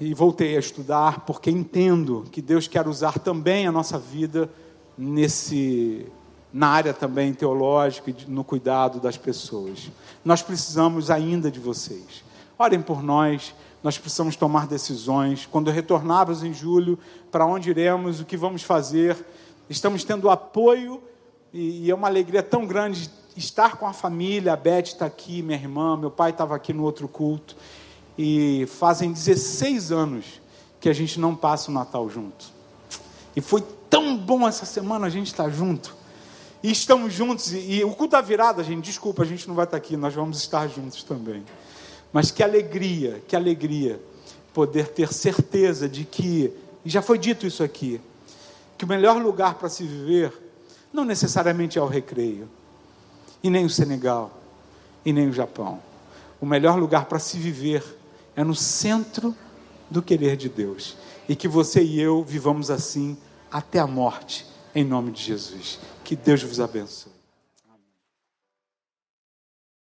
e 0.00 0.14
voltei 0.14 0.56
a 0.56 0.60
estudar 0.60 1.20
porque 1.20 1.50
entendo 1.50 2.24
que 2.30 2.40
Deus 2.40 2.68
quer 2.68 2.86
usar 2.86 3.18
também 3.18 3.66
a 3.66 3.72
nossa 3.72 3.98
vida 3.98 4.50
nesse 4.96 6.06
na 6.52 6.68
área 6.68 6.94
também 6.94 7.34
teológica 7.34 8.10
e 8.10 8.16
no 8.26 8.42
cuidado 8.42 9.00
das 9.00 9.16
pessoas. 9.16 9.90
Nós 10.24 10.40
precisamos 10.40 11.10
ainda 11.10 11.50
de 11.50 11.60
vocês. 11.60 12.24
Orem 12.58 12.80
por 12.80 13.02
nós, 13.02 13.54
nós 13.82 13.98
precisamos 13.98 14.34
tomar 14.34 14.66
decisões. 14.66 15.46
Quando 15.46 15.70
retornarmos 15.70 16.42
em 16.42 16.52
julho, 16.52 16.98
para 17.30 17.46
onde 17.46 17.70
iremos, 17.70 18.20
o 18.20 18.24
que 18.24 18.36
vamos 18.36 18.62
fazer, 18.62 19.16
estamos 19.68 20.04
tendo 20.04 20.30
apoio 20.30 21.02
e, 21.52 21.84
e 21.84 21.90
é 21.90 21.94
uma 21.94 22.08
alegria 22.08 22.42
tão 22.42 22.66
grande 22.66 23.10
estar 23.36 23.76
com 23.76 23.86
a 23.86 23.92
família. 23.92 24.54
A 24.54 24.56
Beth 24.56 24.84
está 24.84 25.06
aqui, 25.06 25.42
minha 25.42 25.58
irmã, 25.58 25.96
meu 25.96 26.10
pai 26.10 26.30
estava 26.30 26.56
aqui 26.56 26.72
no 26.72 26.82
outro 26.82 27.06
culto. 27.06 27.56
E 28.18 28.66
fazem 28.66 29.12
16 29.12 29.92
anos 29.92 30.24
que 30.80 30.88
a 30.88 30.92
gente 30.92 31.20
não 31.20 31.36
passa 31.36 31.70
o 31.70 31.74
Natal 31.74 32.10
junto. 32.10 32.46
E 33.36 33.40
foi 33.40 33.62
tão 33.88 34.16
bom 34.16 34.46
essa 34.46 34.66
semana 34.66 35.06
a 35.06 35.10
gente 35.10 35.28
estar 35.28 35.44
tá 35.44 35.50
junto. 35.50 35.94
E 36.62 36.70
estamos 36.72 37.12
juntos. 37.12 37.52
E, 37.52 37.76
e 37.76 37.84
o 37.84 37.90
culto 37.90 38.12
da 38.12 38.20
virada, 38.20 38.64
gente, 38.64 38.84
desculpa, 38.84 39.22
a 39.22 39.26
gente 39.26 39.46
não 39.46 39.54
vai 39.54 39.64
estar 39.64 39.76
aqui, 39.76 39.96
nós 39.96 40.14
vamos 40.14 40.38
estar 40.38 40.66
juntos 40.68 41.04
também. 41.04 41.44
Mas 42.12 42.30
que 42.30 42.42
alegria, 42.42 43.22
que 43.28 43.36
alegria 43.36 44.00
poder 44.52 44.88
ter 44.88 45.12
certeza 45.12 45.88
de 45.88 46.04
que, 46.04 46.52
e 46.84 46.90
já 46.90 47.00
foi 47.00 47.18
dito 47.18 47.46
isso 47.46 47.62
aqui, 47.62 48.00
que 48.76 48.84
o 48.84 48.88
melhor 48.88 49.22
lugar 49.22 49.54
para 49.54 49.68
se 49.68 49.84
viver 49.84 50.32
não 50.92 51.04
necessariamente 51.04 51.78
é 51.78 51.82
o 51.82 51.86
recreio, 51.86 52.48
e 53.42 53.50
nem 53.50 53.64
o 53.64 53.70
Senegal, 53.70 54.32
e 55.04 55.12
nem 55.12 55.28
o 55.28 55.32
Japão. 55.32 55.80
O 56.40 56.46
melhor 56.46 56.78
lugar 56.78 57.04
para 57.04 57.18
se 57.18 57.38
viver 57.38 57.84
é 58.38 58.44
no 58.44 58.54
centro 58.54 59.34
do 59.90 60.00
querer 60.00 60.36
de 60.36 60.48
Deus. 60.48 60.96
E 61.28 61.34
que 61.34 61.48
você 61.48 61.82
e 61.82 62.00
eu 62.00 62.22
vivamos 62.22 62.70
assim 62.70 63.18
até 63.50 63.80
a 63.80 63.86
morte, 63.86 64.46
em 64.72 64.84
nome 64.84 65.10
de 65.10 65.20
Jesus. 65.20 65.80
Que 66.04 66.14
Deus 66.14 66.44
vos 66.44 66.60
abençoe. 66.60 67.17